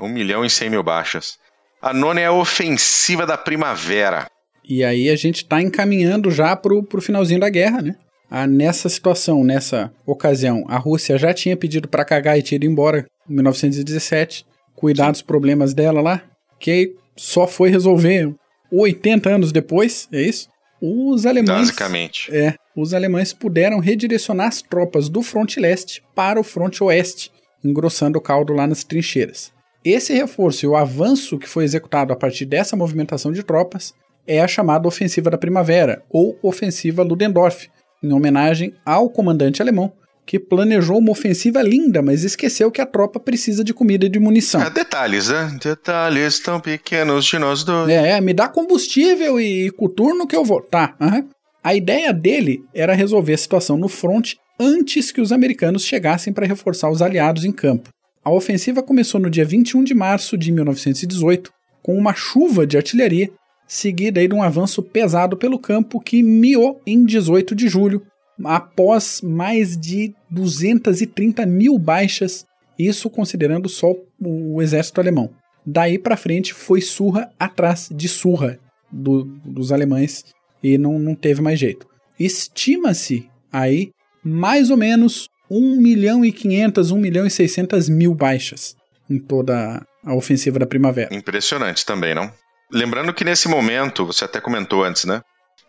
1 0.00 0.08
milhão 0.08 0.44
e 0.44 0.50
100 0.50 0.70
mil 0.70 0.82
baixas. 0.82 1.38
A 1.80 1.92
nona 1.92 2.20
é 2.20 2.26
a 2.26 2.32
ofensiva 2.32 3.26
da 3.26 3.36
primavera. 3.36 4.26
E 4.64 4.84
aí 4.84 5.10
a 5.10 5.16
gente 5.16 5.38
está 5.38 5.60
encaminhando 5.60 6.30
já 6.30 6.54
pro, 6.54 6.82
pro 6.82 7.02
finalzinho 7.02 7.40
da 7.40 7.50
guerra, 7.50 7.82
né? 7.82 7.96
Ah, 8.30 8.46
nessa 8.46 8.88
situação, 8.88 9.44
nessa 9.44 9.92
ocasião, 10.06 10.64
a 10.68 10.78
Rússia 10.78 11.18
já 11.18 11.34
tinha 11.34 11.56
pedido 11.56 11.86
para 11.86 12.04
cagar 12.04 12.38
e 12.38 12.42
ter 12.42 12.54
ido 12.54 12.64
embora 12.64 13.04
em 13.28 13.34
1917, 13.34 14.46
cuidar 14.82 15.12
dos 15.12 15.22
problemas 15.22 15.72
dela 15.72 16.00
lá, 16.00 16.24
que 16.58 16.96
só 17.16 17.46
foi 17.46 17.70
resolver 17.70 18.34
80 18.72 19.30
anos 19.30 19.52
depois, 19.52 20.08
é 20.10 20.20
isso? 20.20 20.48
Os 20.80 21.24
alemães. 21.24 21.68
Basicamente. 21.68 22.34
É. 22.34 22.56
Os 22.76 22.92
alemães 22.92 23.32
puderam 23.32 23.78
redirecionar 23.78 24.48
as 24.48 24.60
tropas 24.60 25.08
do 25.08 25.22
fronte 25.22 25.60
leste 25.60 26.02
para 26.16 26.40
o 26.40 26.42
fronte 26.42 26.82
oeste, 26.82 27.30
engrossando 27.64 28.18
o 28.18 28.20
caldo 28.20 28.52
lá 28.52 28.66
nas 28.66 28.82
trincheiras. 28.82 29.52
Esse 29.84 30.12
reforço 30.14 30.66
e 30.66 30.68
o 30.68 30.74
avanço 30.74 31.38
que 31.38 31.48
foi 31.48 31.62
executado 31.62 32.12
a 32.12 32.16
partir 32.16 32.44
dessa 32.44 32.74
movimentação 32.74 33.30
de 33.30 33.44
tropas 33.44 33.94
é 34.26 34.40
a 34.40 34.48
chamada 34.48 34.88
Ofensiva 34.88 35.30
da 35.30 35.38
Primavera, 35.38 36.02
ou 36.10 36.36
Ofensiva 36.42 37.04
Ludendorff, 37.04 37.70
em 38.02 38.12
homenagem 38.12 38.74
ao 38.84 39.08
comandante 39.08 39.62
alemão, 39.62 39.92
que 40.24 40.38
planejou 40.38 40.98
uma 40.98 41.10
ofensiva 41.10 41.62
linda, 41.62 42.00
mas 42.00 42.22
esqueceu 42.24 42.70
que 42.70 42.80
a 42.80 42.86
tropa 42.86 43.18
precisa 43.18 43.64
de 43.64 43.74
comida 43.74 44.06
e 44.06 44.08
de 44.08 44.18
munição. 44.18 44.62
É, 44.62 44.70
detalhes, 44.70 45.28
né? 45.28 45.56
Detalhes 45.62 46.38
tão 46.38 46.60
pequenos 46.60 47.24
de 47.24 47.38
nós 47.38 47.64
dois. 47.64 47.90
É, 47.90 48.12
é 48.12 48.20
me 48.20 48.32
dá 48.32 48.48
combustível 48.48 49.40
e 49.40 49.70
coturno 49.70 50.26
que 50.26 50.36
eu 50.36 50.44
vou. 50.44 50.60
Tá, 50.60 50.94
uhum. 51.00 51.28
A 51.62 51.74
ideia 51.74 52.12
dele 52.12 52.64
era 52.74 52.94
resolver 52.94 53.34
a 53.34 53.38
situação 53.38 53.76
no 53.76 53.88
front 53.88 54.34
antes 54.58 55.10
que 55.10 55.20
os 55.20 55.32
americanos 55.32 55.84
chegassem 55.84 56.32
para 56.32 56.46
reforçar 56.46 56.90
os 56.90 57.02
aliados 57.02 57.44
em 57.44 57.52
campo. 57.52 57.90
A 58.24 58.30
ofensiva 58.30 58.82
começou 58.82 59.20
no 59.20 59.30
dia 59.30 59.44
21 59.44 59.82
de 59.82 59.94
março 59.94 60.38
de 60.38 60.52
1918, 60.52 61.50
com 61.82 61.96
uma 61.96 62.14
chuva 62.14 62.66
de 62.66 62.76
artilharia 62.76 63.30
seguida 63.72 64.26
de 64.26 64.34
um 64.34 64.42
avanço 64.42 64.82
pesado 64.82 65.36
pelo 65.36 65.58
campo 65.58 65.98
que 65.98 66.22
miou 66.22 66.80
em 66.86 67.04
18 67.04 67.54
de 67.54 67.68
julho, 67.68 68.02
após 68.44 69.20
mais 69.22 69.76
de 69.76 70.14
230 70.30 71.44
mil 71.46 71.78
baixas, 71.78 72.46
isso 72.78 73.10
considerando 73.10 73.68
só 73.68 73.94
o 74.20 74.60
exército 74.62 75.00
alemão. 75.00 75.30
Daí 75.64 75.98
para 75.98 76.16
frente 76.16 76.52
foi 76.52 76.80
surra 76.80 77.30
atrás 77.38 77.88
de 77.92 78.08
surra 78.08 78.58
do, 78.90 79.24
dos 79.44 79.72
alemães 79.72 80.24
e 80.62 80.76
não, 80.76 80.98
não 80.98 81.14
teve 81.14 81.40
mais 81.40 81.58
jeito. 81.58 81.86
Estima-se 82.18 83.28
aí 83.52 83.90
mais 84.24 84.70
ou 84.70 84.76
menos 84.76 85.28
1 85.50 85.76
milhão 85.80 86.24
e 86.24 86.32
500, 86.32 86.90
1 86.90 86.98
milhão 86.98 87.26
e 87.26 87.30
600 87.30 87.88
mil 87.88 88.14
baixas 88.14 88.76
em 89.08 89.18
toda 89.18 89.84
a 90.04 90.14
ofensiva 90.14 90.58
da 90.58 90.66
primavera. 90.66 91.14
Impressionante 91.14 91.84
também, 91.84 92.14
não? 92.14 92.32
Lembrando 92.72 93.12
que 93.12 93.24
nesse 93.24 93.48
momento, 93.48 94.06
você 94.06 94.24
até 94.24 94.40
comentou 94.40 94.82
antes, 94.82 95.04
né? 95.04 95.20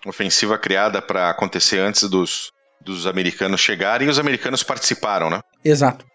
Ofensiva 0.05 0.57
criada 0.57 1.01
para 1.01 1.29
acontecer 1.29 1.79
antes 1.79 2.09
dos, 2.09 2.51
dos 2.83 3.07
americanos 3.07 3.61
chegarem 3.61 4.07
e 4.07 4.11
os 4.11 4.19
americanos 4.19 4.63
participaram, 4.63 5.29
né? 5.29 5.41
Exato. 5.63 6.05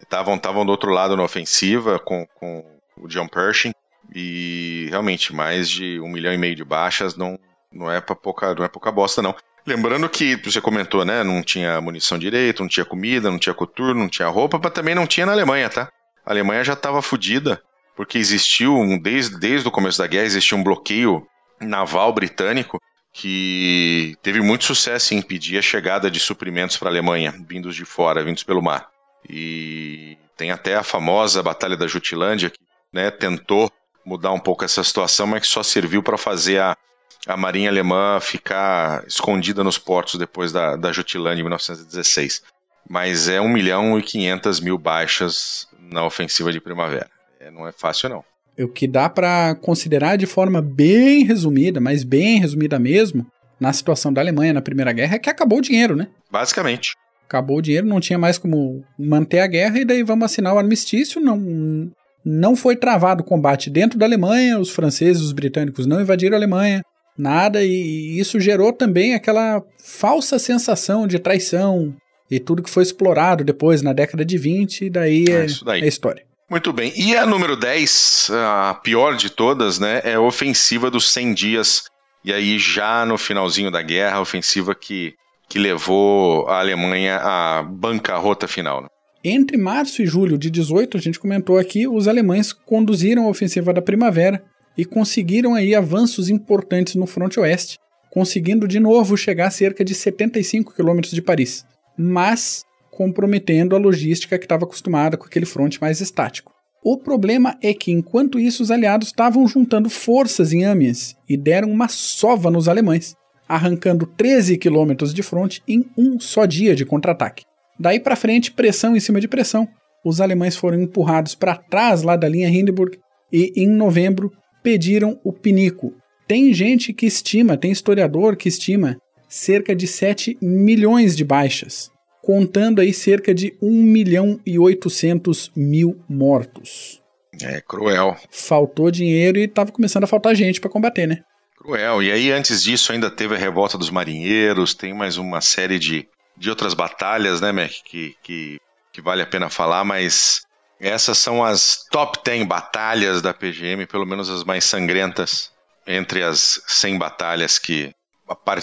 Estavam 0.00 0.34
uhum. 0.34 0.66
do 0.66 0.70
outro 0.70 0.90
lado 0.90 1.16
na 1.16 1.22
ofensiva 1.22 1.98
com, 1.98 2.26
com 2.34 2.64
o 2.96 3.08
John 3.08 3.28
Pershing 3.28 3.72
e 4.14 4.86
realmente 4.90 5.34
mais 5.34 5.68
de 5.68 6.00
um 6.00 6.08
milhão 6.08 6.32
e 6.32 6.38
meio 6.38 6.54
de 6.54 6.64
baixas 6.64 7.16
não, 7.16 7.38
não, 7.72 7.90
é, 7.90 8.00
pra 8.00 8.14
pouca, 8.14 8.54
não 8.54 8.64
é 8.64 8.68
pouca 8.68 8.90
bosta, 8.90 9.22
não. 9.22 9.34
Lembrando 9.66 10.08
que 10.08 10.36
você 10.36 10.60
comentou, 10.60 11.04
né? 11.04 11.24
Não 11.24 11.42
tinha 11.42 11.80
munição 11.80 12.18
direito, 12.18 12.62
não 12.62 12.68
tinha 12.68 12.84
comida, 12.84 13.30
não 13.30 13.38
tinha 13.38 13.54
coturno, 13.54 14.00
não 14.00 14.08
tinha 14.08 14.28
roupa, 14.28 14.60
mas 14.62 14.72
também 14.72 14.94
não 14.94 15.06
tinha 15.06 15.24
na 15.24 15.32
Alemanha, 15.32 15.70
tá? 15.70 15.88
A 16.24 16.30
Alemanha 16.30 16.62
já 16.62 16.74
estava 16.74 17.00
fodida 17.00 17.62
porque 17.96 18.18
existiu, 18.18 18.76
desde, 19.00 19.38
desde 19.38 19.66
o 19.66 19.70
começo 19.70 19.98
da 19.98 20.06
guerra, 20.06 20.26
existia 20.26 20.58
um 20.58 20.64
bloqueio 20.64 21.26
naval 21.60 22.12
britânico 22.12 22.80
que 23.14 24.18
teve 24.22 24.40
muito 24.40 24.64
sucesso 24.64 25.14
em 25.14 25.18
impedir 25.18 25.56
a 25.56 25.62
chegada 25.62 26.10
de 26.10 26.18
suprimentos 26.18 26.76
para 26.76 26.88
a 26.88 26.90
Alemanha, 26.90 27.32
vindos 27.48 27.76
de 27.76 27.84
fora, 27.84 28.24
vindos 28.24 28.42
pelo 28.42 28.60
mar. 28.60 28.90
E 29.30 30.18
tem 30.36 30.50
até 30.50 30.74
a 30.74 30.82
famosa 30.82 31.40
Batalha 31.40 31.76
da 31.76 31.86
Jutilândia, 31.86 32.50
que 32.50 32.58
né, 32.92 33.12
tentou 33.12 33.70
mudar 34.04 34.32
um 34.32 34.40
pouco 34.40 34.64
essa 34.64 34.82
situação, 34.82 35.28
mas 35.28 35.42
que 35.42 35.46
só 35.46 35.62
serviu 35.62 36.02
para 36.02 36.18
fazer 36.18 36.60
a, 36.60 36.76
a 37.24 37.36
marinha 37.36 37.70
alemã 37.70 38.18
ficar 38.20 39.04
escondida 39.06 39.62
nos 39.62 39.78
portos 39.78 40.18
depois 40.18 40.50
da, 40.50 40.74
da 40.74 40.90
Jutilândia 40.90 41.40
em 41.40 41.44
1916. 41.44 42.42
Mas 42.90 43.28
é 43.28 43.40
1 43.40 43.48
milhão 43.48 43.96
e 43.96 44.02
500 44.02 44.58
mil 44.58 44.76
baixas 44.76 45.68
na 45.78 46.04
ofensiva 46.04 46.52
de 46.52 46.60
primavera. 46.60 47.08
É, 47.38 47.48
não 47.48 47.66
é 47.66 47.70
fácil, 47.70 48.08
não. 48.08 48.24
O 48.58 48.68
que 48.68 48.86
dá 48.86 49.08
para 49.08 49.54
considerar 49.56 50.16
de 50.16 50.26
forma 50.26 50.62
bem 50.62 51.24
resumida, 51.24 51.80
mas 51.80 52.04
bem 52.04 52.38
resumida 52.38 52.78
mesmo, 52.78 53.26
na 53.58 53.72
situação 53.72 54.12
da 54.12 54.20
Alemanha 54.20 54.52
na 54.52 54.62
Primeira 54.62 54.92
Guerra, 54.92 55.16
é 55.16 55.18
que 55.18 55.30
acabou 55.30 55.58
o 55.58 55.62
dinheiro, 55.62 55.96
né? 55.96 56.08
Basicamente. 56.30 56.94
Acabou 57.26 57.58
o 57.58 57.62
dinheiro, 57.62 57.86
não 57.86 58.00
tinha 58.00 58.18
mais 58.18 58.38
como 58.38 58.84
manter 58.98 59.40
a 59.40 59.46
guerra, 59.46 59.78
e 59.78 59.84
daí 59.84 60.02
vamos 60.02 60.26
assinar 60.26 60.54
o 60.54 60.58
armistício. 60.58 61.20
Não, 61.20 61.90
não 62.24 62.54
foi 62.54 62.76
travado 62.76 63.22
o 63.22 63.26
combate 63.26 63.70
dentro 63.70 63.98
da 63.98 64.06
Alemanha, 64.06 64.58
os 64.58 64.70
franceses, 64.70 65.22
os 65.22 65.32
britânicos 65.32 65.86
não 65.86 66.00
invadiram 66.00 66.34
a 66.34 66.38
Alemanha, 66.38 66.82
nada, 67.16 67.62
e 67.62 68.18
isso 68.18 68.40
gerou 68.40 68.72
também 68.72 69.14
aquela 69.14 69.62
falsa 69.82 70.38
sensação 70.38 71.06
de 71.06 71.18
traição 71.18 71.94
e 72.30 72.40
tudo 72.40 72.62
que 72.62 72.70
foi 72.70 72.82
explorado 72.82 73.44
depois 73.44 73.82
na 73.82 73.92
década 73.92 74.24
de 74.24 74.38
20, 74.38 74.86
e 74.86 74.90
daí 74.90 75.24
é, 75.28 75.44
é, 75.44 75.46
daí. 75.64 75.82
é 75.82 75.86
história. 75.86 76.24
Muito 76.54 76.72
bem. 76.72 76.92
E 76.94 77.16
a 77.16 77.26
número 77.26 77.56
10, 77.56 78.30
a 78.32 78.74
pior 78.74 79.16
de 79.16 79.28
todas, 79.28 79.80
né, 79.80 80.00
é 80.04 80.14
a 80.14 80.20
ofensiva 80.20 80.88
dos 80.88 81.10
100 81.10 81.34
dias. 81.34 81.82
E 82.24 82.32
aí, 82.32 82.60
já 82.60 83.04
no 83.04 83.18
finalzinho 83.18 83.72
da 83.72 83.82
guerra, 83.82 84.18
a 84.18 84.20
ofensiva 84.20 84.72
que, 84.72 85.14
que 85.48 85.58
levou 85.58 86.46
a 86.46 86.60
Alemanha 86.60 87.16
à 87.16 87.60
bancarrota 87.60 88.46
final. 88.46 88.82
Né? 88.82 88.86
Entre 89.24 89.56
março 89.56 90.00
e 90.00 90.06
julho 90.06 90.38
de 90.38 90.48
18, 90.48 90.96
a 90.96 91.00
gente 91.00 91.18
comentou 91.18 91.58
aqui, 91.58 91.88
os 91.88 92.06
alemães 92.06 92.52
conduziram 92.52 93.26
a 93.26 93.30
ofensiva 93.30 93.72
da 93.72 93.82
primavera 93.82 94.40
e 94.78 94.84
conseguiram 94.84 95.56
aí 95.56 95.74
avanços 95.74 96.30
importantes 96.30 96.94
no 96.94 97.04
fronte 97.04 97.40
oeste, 97.40 97.80
conseguindo 98.12 98.68
de 98.68 98.78
novo 98.78 99.16
chegar 99.16 99.48
a 99.48 99.50
cerca 99.50 99.84
de 99.84 99.92
75 99.92 100.72
quilômetros 100.72 101.12
de 101.14 101.20
Paris. 101.20 101.66
Mas 101.98 102.64
comprometendo 102.94 103.74
a 103.74 103.78
logística 103.78 104.38
que 104.38 104.44
estava 104.44 104.64
acostumada 104.64 105.16
com 105.16 105.26
aquele 105.26 105.44
fronte 105.44 105.80
mais 105.80 106.00
estático. 106.00 106.52
O 106.82 106.96
problema 106.98 107.58
é 107.62 107.72
que, 107.74 107.90
enquanto 107.90 108.38
isso, 108.38 108.62
os 108.62 108.70
aliados 108.70 109.08
estavam 109.08 109.46
juntando 109.48 109.88
forças 109.90 110.52
em 110.52 110.64
Amiens 110.64 111.16
e 111.28 111.36
deram 111.36 111.70
uma 111.70 111.88
sova 111.88 112.50
nos 112.50 112.68
alemães, 112.68 113.14
arrancando 113.48 114.06
13 114.06 114.58
quilômetros 114.58 115.12
de 115.12 115.22
fronte 115.22 115.62
em 115.66 115.84
um 115.96 116.20
só 116.20 116.44
dia 116.44 116.74
de 116.74 116.84
contra-ataque. 116.84 117.44
Daí 117.80 117.98
para 117.98 118.16
frente, 118.16 118.52
pressão 118.52 118.94
em 118.94 119.00
cima 119.00 119.20
de 119.20 119.26
pressão. 119.26 119.66
Os 120.04 120.20
alemães 120.20 120.56
foram 120.56 120.80
empurrados 120.80 121.34
para 121.34 121.56
trás 121.56 122.02
lá 122.02 122.16
da 122.16 122.28
linha 122.28 122.48
Hindenburg 122.48 122.98
e, 123.32 123.52
em 123.56 123.66
novembro, 123.66 124.30
pediram 124.62 125.18
o 125.24 125.32
pinico. 125.32 125.94
Tem 126.28 126.52
gente 126.52 126.92
que 126.92 127.06
estima, 127.06 127.56
tem 127.56 127.72
historiador 127.72 128.36
que 128.36 128.48
estima 128.48 128.96
cerca 129.26 129.74
de 129.74 129.86
7 129.86 130.36
milhões 130.40 131.16
de 131.16 131.24
baixas 131.24 131.93
contando 132.24 132.80
aí 132.80 132.92
cerca 132.92 133.34
de 133.34 133.54
1 133.60 133.70
milhão 133.70 134.40
e 134.46 134.58
800 134.58 135.52
mil 135.54 136.02
mortos. 136.08 137.02
É 137.42 137.60
cruel. 137.60 138.16
Faltou 138.30 138.90
dinheiro 138.90 139.38
e 139.38 139.44
estava 139.44 139.70
começando 139.70 140.04
a 140.04 140.06
faltar 140.06 140.34
gente 140.34 140.60
para 140.60 140.70
combater, 140.70 141.06
né? 141.06 141.22
Cruel. 141.58 142.02
E 142.02 142.10
aí, 142.10 142.30
antes 142.30 142.62
disso, 142.62 142.92
ainda 142.92 143.10
teve 143.10 143.34
a 143.34 143.38
Revolta 143.38 143.76
dos 143.76 143.90
Marinheiros, 143.90 144.74
tem 144.74 144.94
mais 144.94 145.18
uma 145.18 145.40
série 145.40 145.78
de, 145.78 146.08
de 146.36 146.48
outras 146.48 146.72
batalhas, 146.72 147.40
né, 147.40 147.52
Mac, 147.52 147.70
que, 147.84 148.14
que, 148.22 148.58
que 148.92 149.02
vale 149.02 149.20
a 149.20 149.26
pena 149.26 149.50
falar, 149.50 149.84
mas 149.84 150.42
essas 150.80 151.18
são 151.18 151.44
as 151.44 151.84
top 151.90 152.18
10 152.24 152.46
batalhas 152.46 153.20
da 153.20 153.34
PGM, 153.34 153.86
pelo 153.86 154.06
menos 154.06 154.30
as 154.30 154.44
mais 154.44 154.64
sangrentas, 154.64 155.50
entre 155.86 156.22
as 156.22 156.60
100 156.66 156.98
batalhas 156.98 157.58
que. 157.58 157.92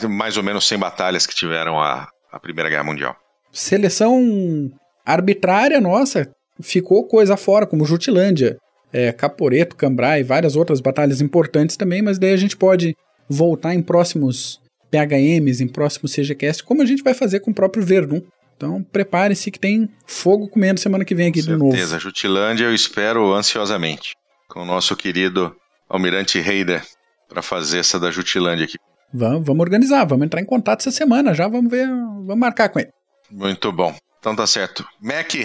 mais 0.09 0.37
ou 0.37 0.43
menos 0.43 0.67
100 0.67 0.79
batalhas 0.79 1.27
que 1.27 1.35
tiveram 1.35 1.79
a, 1.79 2.07
a 2.31 2.39
Primeira 2.39 2.69
Guerra 2.69 2.83
Mundial. 2.83 3.15
Seleção 3.51 4.71
arbitrária 5.05 5.81
nossa, 5.81 6.29
ficou 6.61 7.05
coisa 7.05 7.35
fora, 7.35 7.65
como 7.65 7.85
Jutilândia 7.85 8.57
é, 8.93 9.11
Caporeto, 9.11 9.75
Cambrai 9.75 10.21
e 10.21 10.23
várias 10.23 10.55
outras 10.55 10.79
batalhas 10.79 11.21
importantes 11.21 11.77
também, 11.77 12.01
mas 12.01 12.19
daí 12.19 12.33
a 12.33 12.37
gente 12.37 12.57
pode 12.57 12.95
voltar 13.29 13.73
em 13.73 13.81
próximos 13.81 14.59
PHMs, 14.91 15.61
em 15.61 15.67
próximos 15.67 16.13
CGCast, 16.13 16.63
como 16.63 16.81
a 16.81 16.85
gente 16.85 17.03
vai 17.03 17.13
fazer 17.13 17.39
com 17.39 17.51
o 17.51 17.53
próprio 17.53 17.83
Verdun. 17.83 18.21
Então 18.57 18.83
prepare-se 18.83 19.49
que 19.49 19.59
tem 19.59 19.89
fogo 20.05 20.47
comendo 20.47 20.79
semana 20.79 21.05
que 21.05 21.15
vem 21.15 21.29
aqui 21.29 21.41
com 21.41 21.51
de 21.51 21.57
novo. 21.57 21.71
certeza, 21.71 21.99
Jutilândia 21.99 22.65
eu 22.65 22.75
espero 22.75 23.33
ansiosamente, 23.33 24.15
com 24.47 24.61
o 24.61 24.65
nosso 24.65 24.95
querido 24.95 25.55
Almirante 25.89 26.39
Reider, 26.39 26.83
para 27.27 27.41
fazer 27.41 27.79
essa 27.79 27.99
da 27.99 28.11
Jutilândia 28.11 28.65
aqui. 28.65 28.77
Vamos, 29.13 29.45
vamos 29.45 29.61
organizar, 29.61 30.05
vamos 30.05 30.25
entrar 30.25 30.41
em 30.41 30.45
contato 30.45 30.81
essa 30.81 30.91
semana 30.91 31.33
já, 31.33 31.47
vamos 31.47 31.71
ver, 31.71 31.87
vamos 31.87 32.37
marcar 32.37 32.69
com 32.69 32.79
ele. 32.79 32.91
Muito 33.31 33.71
bom. 33.71 33.95
Então 34.19 34.35
tá 34.35 34.45
certo. 34.45 34.85
Mac, 35.01 35.35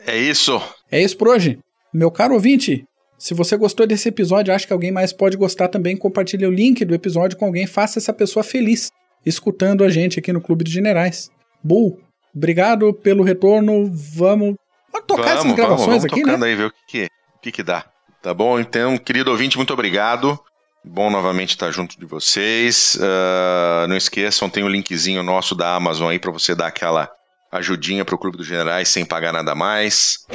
é 0.00 0.16
isso. 0.16 0.60
É 0.90 1.00
isso 1.00 1.16
por 1.16 1.28
hoje. 1.28 1.58
Meu 1.92 2.10
caro 2.10 2.34
ouvinte, 2.34 2.84
se 3.18 3.34
você 3.34 3.56
gostou 3.56 3.86
desse 3.86 4.08
episódio, 4.08 4.54
acha 4.54 4.66
que 4.66 4.72
alguém 4.72 4.92
mais 4.92 5.12
pode 5.12 5.36
gostar 5.36 5.68
também, 5.68 5.96
compartilhe 5.96 6.46
o 6.46 6.50
link 6.50 6.84
do 6.84 6.94
episódio 6.94 7.36
com 7.36 7.46
alguém, 7.46 7.66
faça 7.66 7.98
essa 7.98 8.12
pessoa 8.12 8.42
feliz 8.42 8.90
escutando 9.26 9.84
a 9.84 9.90
gente 9.90 10.18
aqui 10.18 10.32
no 10.32 10.40
Clube 10.40 10.64
dos 10.64 10.72
Generais. 10.72 11.30
Bull, 11.62 12.00
obrigado 12.34 12.92
pelo 12.94 13.22
retorno. 13.22 13.86
Vamos, 13.86 14.54
vamos 14.92 15.06
tocar 15.06 15.22
vamos, 15.22 15.44
essas 15.44 15.52
gravações 15.52 15.86
vamos, 15.86 16.02
vamos 16.02 16.04
aqui, 16.04 16.20
tocando 16.22 16.40
né? 16.40 16.46
aí, 16.48 16.56
ver 16.56 16.66
o 16.66 16.70
que, 16.70 16.86
que, 16.86 17.04
o 17.04 17.40
que, 17.40 17.52
que 17.52 17.62
dá. 17.62 17.84
Tá 18.22 18.32
bom? 18.32 18.58
Então, 18.58 18.96
querido 18.98 19.30
ouvinte, 19.30 19.56
muito 19.56 19.72
obrigado. 19.72 20.38
Bom 20.84 21.10
novamente 21.10 21.50
estar 21.50 21.70
junto 21.70 21.98
de 21.98 22.06
vocês. 22.06 22.96
Uh, 22.96 23.88
não 23.88 23.96
esqueçam, 23.96 24.48
tem 24.48 24.62
o 24.62 24.66
um 24.66 24.70
linkzinho 24.70 25.22
nosso 25.22 25.54
da 25.54 25.74
Amazon 25.74 26.08
aí 26.08 26.18
para 26.18 26.30
você 26.30 26.54
dar 26.54 26.68
aquela 26.68 27.10
ajudinha 27.50 28.04
para 28.04 28.14
o 28.14 28.18
Clube 28.18 28.36
dos 28.36 28.46
Generais 28.46 28.88
sem 28.88 29.04
pagar 29.04 29.32
nada 29.32 29.54
mais. 29.54 30.26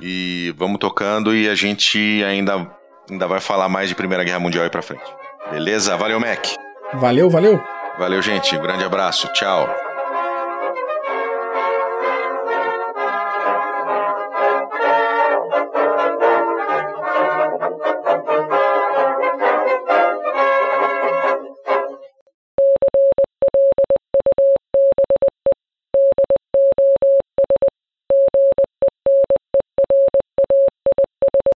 E 0.00 0.54
vamos 0.56 0.78
tocando 0.78 1.34
e 1.34 1.48
a 1.48 1.54
gente 1.54 2.22
ainda, 2.24 2.70
ainda 3.10 3.26
vai 3.26 3.40
falar 3.40 3.68
mais 3.68 3.88
de 3.88 3.94
Primeira 3.94 4.24
Guerra 4.24 4.40
Mundial 4.40 4.64
aí 4.64 4.70
pra 4.70 4.82
frente. 4.82 5.04
Beleza? 5.50 5.96
Valeu, 5.96 6.20
Mac. 6.20 6.46
Valeu, 6.94 7.28
valeu. 7.28 7.60
Valeu, 7.98 8.22
gente. 8.22 8.54
Um 8.56 8.62
grande 8.62 8.84
abraço. 8.84 9.28
Tchau. 9.32 9.87